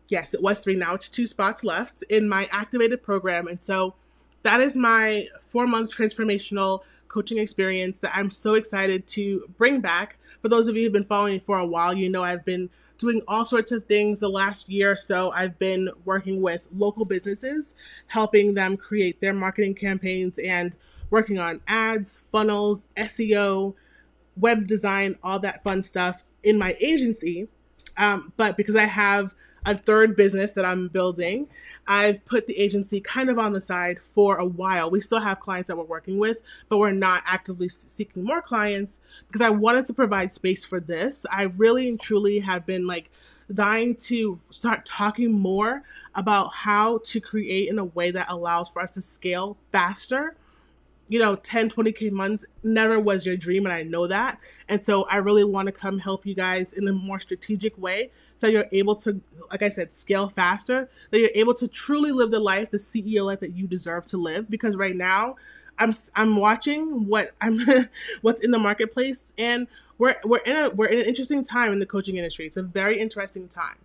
Yes, 0.08 0.32
it 0.32 0.42
was 0.42 0.60
three. 0.60 0.74
Now 0.74 0.94
it's 0.94 1.08
two 1.08 1.26
spots 1.26 1.62
left 1.62 2.02
in 2.04 2.28
my 2.28 2.48
activated 2.50 3.02
program, 3.02 3.46
and 3.46 3.60
so 3.60 3.94
that 4.42 4.60
is 4.60 4.76
my 4.76 5.28
four 5.46 5.66
month 5.66 5.90
transformational 5.90 6.80
coaching 7.08 7.38
experience 7.38 7.98
that 7.98 8.12
I'm 8.14 8.30
so 8.30 8.54
excited 8.54 9.06
to 9.08 9.48
bring 9.56 9.80
back. 9.80 10.18
For 10.42 10.48
those 10.48 10.68
of 10.68 10.76
you 10.76 10.84
who've 10.84 10.92
been 10.92 11.04
following 11.04 11.34
me 11.34 11.38
for 11.40 11.58
a 11.58 11.66
while, 11.66 11.94
you 11.94 12.10
know 12.10 12.22
I've 12.22 12.44
been 12.44 12.70
doing 12.98 13.22
all 13.28 13.44
sorts 13.44 13.72
of 13.72 13.84
things 13.84 14.20
the 14.20 14.28
last 14.28 14.68
year 14.68 14.92
or 14.92 14.96
so. 14.96 15.30
I've 15.32 15.58
been 15.58 15.88
working 16.04 16.42
with 16.42 16.68
local 16.76 17.04
businesses, 17.04 17.74
helping 18.08 18.54
them 18.54 18.76
create 18.76 19.20
their 19.20 19.32
marketing 19.32 19.74
campaigns 19.74 20.38
and 20.38 20.72
working 21.10 21.38
on 21.38 21.60
ads, 21.66 22.24
funnels, 22.30 22.88
SEO, 22.96 23.74
web 24.36 24.66
design, 24.66 25.16
all 25.22 25.38
that 25.40 25.62
fun 25.62 25.82
stuff 25.82 26.24
in 26.42 26.58
my 26.58 26.76
agency. 26.80 27.48
Um, 27.96 28.32
but 28.36 28.56
because 28.56 28.76
I 28.76 28.84
have 28.84 29.34
a 29.66 29.76
third 29.76 30.16
business 30.16 30.52
that 30.52 30.64
I'm 30.64 30.88
building. 30.88 31.48
I've 31.86 32.24
put 32.26 32.46
the 32.46 32.58
agency 32.58 33.00
kind 33.00 33.30
of 33.30 33.38
on 33.38 33.52
the 33.52 33.60
side 33.60 33.98
for 34.14 34.36
a 34.36 34.44
while. 34.44 34.90
We 34.90 35.00
still 35.00 35.20
have 35.20 35.40
clients 35.40 35.68
that 35.68 35.76
we're 35.76 35.84
working 35.84 36.18
with, 36.18 36.42
but 36.68 36.78
we're 36.78 36.92
not 36.92 37.22
actively 37.26 37.68
seeking 37.68 38.24
more 38.24 38.42
clients 38.42 39.00
because 39.26 39.40
I 39.40 39.50
wanted 39.50 39.86
to 39.86 39.94
provide 39.94 40.32
space 40.32 40.64
for 40.64 40.80
this. 40.80 41.24
I 41.30 41.44
really 41.44 41.88
and 41.88 41.98
truly 41.98 42.40
have 42.40 42.66
been 42.66 42.86
like 42.86 43.10
dying 43.52 43.94
to 43.94 44.38
start 44.50 44.84
talking 44.84 45.32
more 45.32 45.82
about 46.14 46.52
how 46.52 46.98
to 47.04 47.20
create 47.20 47.68
in 47.68 47.78
a 47.78 47.84
way 47.84 48.10
that 48.10 48.26
allows 48.28 48.68
for 48.68 48.82
us 48.82 48.90
to 48.92 49.00
scale 49.00 49.56
faster 49.72 50.36
you 51.08 51.18
know 51.18 51.36
10 51.36 51.70
20k 51.70 52.10
months 52.12 52.44
never 52.62 53.00
was 53.00 53.26
your 53.26 53.36
dream 53.36 53.66
and 53.66 53.72
i 53.72 53.82
know 53.82 54.06
that. 54.06 54.38
And 54.68 54.84
so 54.84 55.04
i 55.04 55.16
really 55.16 55.44
want 55.44 55.66
to 55.66 55.72
come 55.72 55.98
help 55.98 56.26
you 56.26 56.34
guys 56.34 56.72
in 56.72 56.86
a 56.86 56.92
more 56.92 57.18
strategic 57.18 57.76
way 57.78 58.10
so 58.36 58.46
you're 58.46 58.66
able 58.72 58.94
to 58.96 59.20
like 59.50 59.62
i 59.62 59.68
said 59.68 59.92
scale 59.92 60.28
faster 60.28 60.88
that 61.10 61.18
you're 61.18 61.30
able 61.34 61.54
to 61.54 61.66
truly 61.66 62.12
live 62.12 62.30
the 62.30 62.40
life 62.40 62.70
the 62.70 62.78
ceo 62.78 63.24
life 63.24 63.40
that 63.40 63.54
you 63.54 63.66
deserve 63.66 64.06
to 64.06 64.16
live. 64.16 64.48
Because 64.50 64.76
right 64.76 64.96
now 64.96 65.36
i'm 65.78 65.92
i'm 66.14 66.36
watching 66.36 67.06
what 67.06 67.32
i'm 67.40 67.60
what's 68.20 68.42
in 68.42 68.50
the 68.50 68.58
marketplace 68.58 69.32
and 69.38 69.66
we're 69.98 70.14
we're 70.24 70.38
in 70.38 70.56
a 70.56 70.70
we're 70.70 70.86
in 70.86 71.00
an 71.00 71.06
interesting 71.06 71.42
time 71.42 71.72
in 71.72 71.80
the 71.80 71.86
coaching 71.86 72.16
industry. 72.16 72.46
It's 72.46 72.56
a 72.56 72.62
very 72.62 72.98
interesting 72.98 73.48
time 73.48 73.76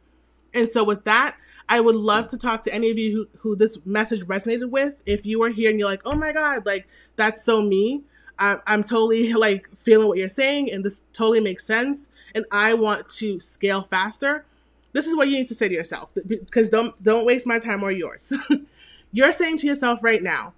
and 0.54 0.70
so 0.70 0.84
with 0.84 1.04
that 1.06 1.36
I 1.70 1.80
would 1.80 1.96
love 1.96 2.28
to 2.30 2.38
talk 2.38 2.62
to 2.64 2.74
any 2.74 2.90
of 2.90 2.98
you 2.98 3.16
who, 3.16 3.40
who 3.40 3.56
this 3.56 3.86
message 3.86 4.22
resonated 4.26 4.70
with. 4.70 5.02
If 5.06 5.26
you 5.26 5.42
are 5.44 5.50
here 5.50 5.70
and 5.70 5.80
you're 5.80 5.90
like, 5.90 6.02
oh 6.06 6.16
my 6.16 6.32
God, 6.32 6.66
like 6.66 6.88
that's 7.16 7.44
so 7.44 7.62
me. 7.62 8.04
I, 8.38 8.58
I'm 8.68 8.84
totally 8.84 9.34
like 9.48 9.70
feeling 9.78 10.08
what 10.08 10.18
you're 10.18 10.30
saying 10.30 10.72
and 10.72 10.84
this 10.84 11.04
totally 11.14 11.40
makes 11.40 11.66
sense. 11.66 12.10
And 12.36 12.46
I 12.52 12.74
want 12.74 13.10
to 13.10 13.40
scale 13.40 13.84
faster. 13.90 14.46
This 14.92 15.08
is 15.08 15.16
what 15.16 15.28
you 15.28 15.38
need 15.38 15.48
to 15.48 15.56
say 15.56 15.68
to 15.68 15.74
yourself 15.74 16.10
because 16.28 16.70
don't, 16.70 17.02
don't 17.02 17.26
waste 17.26 17.48
my 17.48 17.60
time 17.60 17.84
or 17.84 17.92
yours. 17.92 18.32
you're 19.12 19.32
saying 19.32 19.58
to 19.60 19.68
yourself 19.68 20.04
right 20.04 20.22
now, 20.22 20.54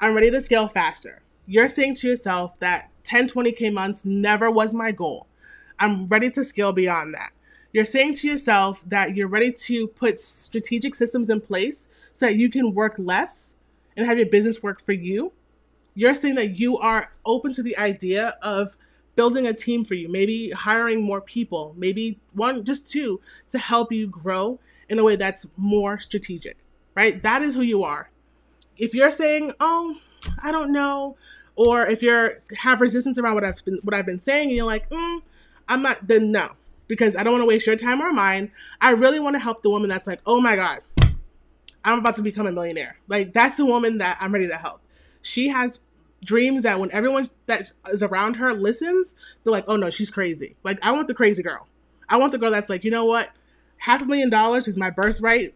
I'm 0.00 0.14
ready 0.14 0.30
to 0.30 0.40
scale 0.40 0.68
faster. 0.68 1.22
you're 1.46 1.68
saying 1.68 1.94
to 1.96 2.08
yourself 2.08 2.58
that 2.58 2.90
10, 3.04 3.28
20K 3.28 3.72
months 3.72 4.04
never 4.04 4.50
was 4.50 4.74
my 4.74 4.92
goal. 4.92 5.26
I'm 5.78 6.06
ready 6.08 6.30
to 6.32 6.44
scale 6.44 6.72
beyond 6.72 7.14
that. 7.14 7.32
You're 7.72 7.84
saying 7.84 8.14
to 8.14 8.28
yourself 8.28 8.82
that 8.86 9.14
you're 9.16 9.28
ready 9.28 9.52
to 9.52 9.86
put 9.86 10.18
strategic 10.18 10.94
systems 10.94 11.30
in 11.30 11.40
place 11.40 11.88
so 12.12 12.26
that 12.26 12.36
you 12.36 12.50
can 12.50 12.74
work 12.74 12.94
less 12.98 13.54
and 13.96 14.06
have 14.06 14.18
your 14.18 14.26
business 14.26 14.62
work 14.62 14.84
for 14.84 14.92
you. 14.92 15.32
You're 15.94 16.14
saying 16.14 16.34
that 16.36 16.58
you 16.58 16.78
are 16.78 17.10
open 17.24 17.52
to 17.54 17.62
the 17.62 17.76
idea 17.78 18.36
of 18.42 18.76
building 19.14 19.46
a 19.46 19.52
team 19.52 19.84
for 19.84 19.94
you, 19.94 20.08
maybe 20.08 20.50
hiring 20.50 21.02
more 21.02 21.20
people, 21.20 21.74
maybe 21.76 22.18
one, 22.32 22.64
just 22.64 22.90
two, 22.90 23.20
to 23.50 23.58
help 23.58 23.92
you 23.92 24.06
grow 24.06 24.58
in 24.88 24.98
a 24.98 25.04
way 25.04 25.16
that's 25.16 25.46
more 25.56 25.98
strategic, 25.98 26.56
right? 26.94 27.22
That 27.22 27.42
is 27.42 27.54
who 27.54 27.62
you 27.62 27.84
are. 27.84 28.10
If 28.76 28.94
you're 28.94 29.10
saying, 29.10 29.52
oh, 29.60 29.96
I 30.42 30.50
don't 30.52 30.72
know, 30.72 31.16
or 31.54 31.86
if 31.86 32.02
you're 32.02 32.40
have 32.56 32.80
resistance 32.80 33.18
around 33.18 33.34
what 33.34 33.44
I've 33.44 33.62
been 33.64 33.78
what 33.82 33.94
I've 33.94 34.06
been 34.06 34.18
saying, 34.18 34.48
and 34.48 34.56
you're 34.56 34.66
like, 34.66 34.88
mm, 34.88 35.20
I'm 35.68 35.82
not, 35.82 36.06
then 36.06 36.32
no, 36.32 36.52
because 36.90 37.14
I 37.14 37.22
don't 37.22 37.32
want 37.32 37.42
to 37.42 37.46
waste 37.46 37.68
your 37.68 37.76
time 37.76 38.02
or 38.02 38.12
mine. 38.12 38.50
I 38.80 38.90
really 38.90 39.20
want 39.20 39.34
to 39.36 39.38
help 39.38 39.62
the 39.62 39.70
woman 39.70 39.88
that's 39.88 40.08
like, 40.08 40.20
oh 40.26 40.40
my 40.40 40.56
god, 40.56 40.80
I'm 41.84 42.00
about 42.00 42.16
to 42.16 42.22
become 42.22 42.48
a 42.48 42.52
millionaire. 42.52 42.96
Like 43.06 43.32
that's 43.32 43.56
the 43.56 43.64
woman 43.64 43.98
that 43.98 44.18
I'm 44.20 44.34
ready 44.34 44.48
to 44.48 44.56
help. 44.56 44.80
She 45.22 45.48
has 45.48 45.78
dreams 46.24 46.64
that 46.64 46.80
when 46.80 46.90
everyone 46.90 47.30
that 47.46 47.70
is 47.88 48.02
around 48.02 48.34
her 48.34 48.52
listens, 48.52 49.14
they're 49.44 49.52
like, 49.52 49.66
oh 49.68 49.76
no, 49.76 49.88
she's 49.88 50.10
crazy. 50.10 50.56
Like 50.64 50.80
I 50.82 50.90
want 50.90 51.06
the 51.06 51.14
crazy 51.14 51.44
girl. 51.44 51.68
I 52.08 52.16
want 52.16 52.32
the 52.32 52.38
girl 52.38 52.50
that's 52.50 52.68
like, 52.68 52.82
you 52.82 52.90
know 52.90 53.04
what? 53.04 53.30
Half 53.76 54.02
a 54.02 54.04
million 54.04 54.28
dollars 54.28 54.66
is 54.66 54.76
my 54.76 54.90
birthright. 54.90 55.54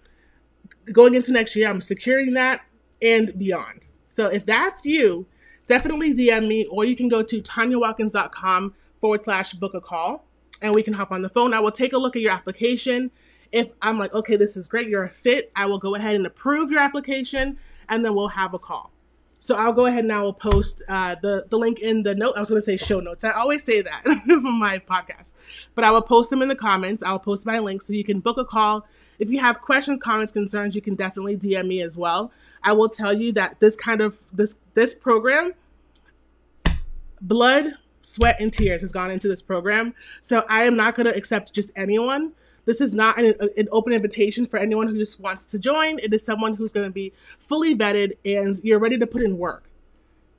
Going 0.92 1.16
into 1.16 1.32
next 1.32 1.56
year, 1.56 1.68
I'm 1.68 1.80
securing 1.80 2.34
that 2.34 2.60
and 3.02 3.36
beyond. 3.36 3.88
So 4.08 4.26
if 4.26 4.46
that's 4.46 4.84
you, 4.84 5.26
definitely 5.66 6.14
DM 6.14 6.46
me 6.46 6.66
or 6.66 6.84
you 6.84 6.94
can 6.94 7.08
go 7.08 7.24
to 7.24 7.42
tanyawatkins.com 7.42 8.74
forward 9.00 9.24
slash 9.24 9.52
book 9.54 9.74
a 9.74 9.80
call 9.80 10.24
and 10.64 10.74
we 10.74 10.82
can 10.82 10.94
hop 10.94 11.12
on 11.12 11.20
the 11.20 11.28
phone. 11.28 11.52
I 11.52 11.60
will 11.60 11.70
take 11.70 11.92
a 11.92 11.98
look 11.98 12.16
at 12.16 12.22
your 12.22 12.32
application. 12.32 13.10
If 13.52 13.68
I'm 13.82 13.98
like, 13.98 14.14
okay, 14.14 14.36
this 14.36 14.56
is 14.56 14.66
great, 14.66 14.88
you're 14.88 15.04
a 15.04 15.10
fit, 15.10 15.52
I 15.54 15.66
will 15.66 15.78
go 15.78 15.94
ahead 15.94 16.14
and 16.14 16.26
approve 16.26 16.70
your 16.70 16.80
application 16.80 17.58
and 17.90 18.02
then 18.02 18.14
we'll 18.14 18.28
have 18.28 18.54
a 18.54 18.58
call. 18.58 18.90
So 19.40 19.56
I'll 19.56 19.74
go 19.74 19.84
ahead 19.84 20.04
and 20.04 20.12
I 20.12 20.22
will 20.22 20.32
post 20.32 20.82
uh, 20.88 21.16
the 21.20 21.44
the 21.50 21.58
link 21.58 21.80
in 21.80 22.02
the 22.02 22.14
note. 22.14 22.32
I 22.34 22.40
was 22.40 22.48
going 22.48 22.62
to 22.62 22.64
say 22.64 22.78
show 22.78 22.98
notes. 22.98 23.24
I 23.24 23.32
always 23.32 23.62
say 23.62 23.82
that 23.82 24.02
from 24.24 24.58
my 24.58 24.78
podcast, 24.78 25.34
but 25.74 25.84
I 25.84 25.90
will 25.90 26.00
post 26.00 26.30
them 26.30 26.40
in 26.40 26.48
the 26.48 26.56
comments. 26.56 27.02
I'll 27.02 27.18
post 27.18 27.44
my 27.44 27.58
link 27.58 27.82
so 27.82 27.92
you 27.92 28.04
can 28.04 28.20
book 28.20 28.38
a 28.38 28.44
call. 28.46 28.86
If 29.18 29.30
you 29.30 29.40
have 29.40 29.60
questions, 29.60 29.98
comments, 30.02 30.32
concerns, 30.32 30.74
you 30.74 30.80
can 30.80 30.94
definitely 30.94 31.36
DM 31.36 31.66
me 31.66 31.82
as 31.82 31.94
well. 31.94 32.32
I 32.62 32.72
will 32.72 32.88
tell 32.88 33.12
you 33.12 33.32
that 33.32 33.60
this 33.60 33.76
kind 33.76 34.00
of 34.00 34.18
this 34.32 34.60
this 34.72 34.94
program, 34.94 35.52
blood, 37.20 37.74
sweat, 38.04 38.36
and 38.40 38.52
tears 38.52 38.82
has 38.82 38.92
gone 38.92 39.10
into 39.10 39.28
this 39.28 39.42
program. 39.42 39.94
So 40.20 40.44
I 40.48 40.64
am 40.64 40.76
not 40.76 40.94
going 40.94 41.06
to 41.06 41.16
accept 41.16 41.52
just 41.52 41.70
anyone. 41.76 42.32
This 42.66 42.80
is 42.80 42.94
not 42.94 43.18
an, 43.18 43.34
an, 43.56 43.68
open 43.70 43.92
invitation 43.92 44.46
for 44.46 44.58
anyone 44.58 44.88
who 44.88 44.96
just 44.96 45.20
wants 45.20 45.44
to 45.46 45.58
join. 45.58 45.98
It 45.98 46.14
is 46.14 46.24
someone 46.24 46.54
who's 46.54 46.72
going 46.72 46.86
to 46.86 46.92
be 46.92 47.12
fully 47.38 47.76
vetted 47.76 48.16
and 48.24 48.58
you're 48.64 48.78
ready 48.78 48.98
to 48.98 49.06
put 49.06 49.22
in 49.22 49.38
work. 49.38 49.64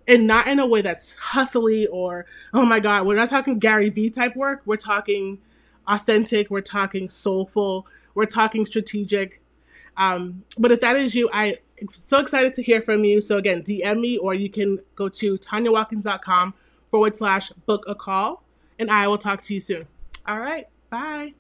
And 0.08 0.28
not 0.28 0.48
in 0.48 0.60
a 0.60 0.66
way 0.66 0.82
that's 0.82 1.14
hustly 1.14 1.88
or, 1.88 2.26
oh 2.54 2.66
my 2.66 2.80
God, 2.80 3.06
we're 3.06 3.16
not 3.16 3.30
talking 3.30 3.60
Gary 3.60 3.90
Vee 3.90 4.10
type 4.10 4.36
work. 4.36 4.62
We're 4.66 4.78
talking 4.78 5.40
authentic, 5.88 6.50
we're 6.50 6.62
talking 6.62 7.10
soulful, 7.10 7.88
we're 8.14 8.26
talking 8.26 8.66
strategic. 8.66 9.42
Um, 9.98 10.44
but 10.58 10.72
if 10.72 10.82
that 10.82 10.96
is 10.96 11.16
you, 11.16 11.30
I'm 11.32 11.56
so 11.90 12.20
excited 12.20 12.54
to 12.56 12.64
hear 12.64 12.82
from 12.82 13.04
you. 13.04 13.22
So 13.22 13.38
again, 13.38 13.64
DM 13.64 14.00
me 14.00 14.18
or 14.18 14.34
you 14.34 14.50
can 14.50 14.80
go 14.96 15.10
to 15.10 15.38
tanyawatkins.com 15.38 16.54
forward 16.96 17.18
slash 17.18 17.50
book 17.66 17.84
a 17.88 17.94
call 17.94 18.42
and 18.80 18.90
I 18.90 19.10
will 19.10 19.18
talk 19.18 19.42
to 19.42 19.54
you 19.54 19.60
soon. 19.60 19.86
All 20.26 20.40
right. 20.40 20.66
Bye. 20.90 21.34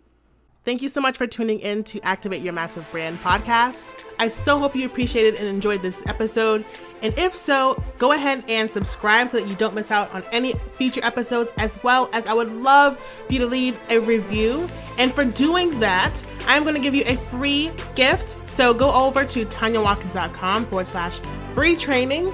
Thank 0.65 0.81
you 0.81 0.89
so 0.89 0.99
much 0.99 1.15
for 1.15 1.27
tuning 1.27 1.59
in 1.61 1.85
to 1.85 2.01
Activate 2.01 2.41
Your 2.41 2.51
Massive 2.51 2.85
Brand 2.91 3.19
podcast. 3.21 4.03
I 4.19 4.27
so 4.27 4.59
hope 4.59 4.75
you 4.75 4.85
appreciated 4.85 5.39
and 5.39 5.47
enjoyed 5.47 5.81
this 5.81 6.05
episode. 6.07 6.65
And 7.01 7.17
if 7.17 7.33
so, 7.33 7.81
go 7.99 8.11
ahead 8.11 8.43
and 8.49 8.69
subscribe 8.69 9.29
so 9.29 9.39
that 9.39 9.47
you 9.47 9.55
don't 9.55 9.73
miss 9.73 9.91
out 9.91 10.13
on 10.13 10.25
any 10.33 10.55
future 10.73 10.99
episodes, 11.05 11.53
as 11.57 11.81
well 11.83 12.09
as 12.11 12.27
I 12.27 12.33
would 12.33 12.51
love 12.51 12.99
for 13.27 13.31
you 13.31 13.39
to 13.39 13.45
leave 13.45 13.79
a 13.89 13.99
review. 13.99 14.67
And 14.97 15.13
for 15.13 15.23
doing 15.23 15.79
that, 15.79 16.21
I'm 16.47 16.63
going 16.63 16.75
to 16.75 16.81
give 16.81 16.95
you 16.95 17.03
a 17.05 17.15
free 17.15 17.71
gift. 17.95 18.49
So 18.49 18.73
go 18.73 18.91
over 18.91 19.23
to 19.23 19.45
tanyawatkins.com 19.45 20.65
forward 20.65 20.87
slash 20.87 21.19
free 21.53 21.77
training 21.77 22.33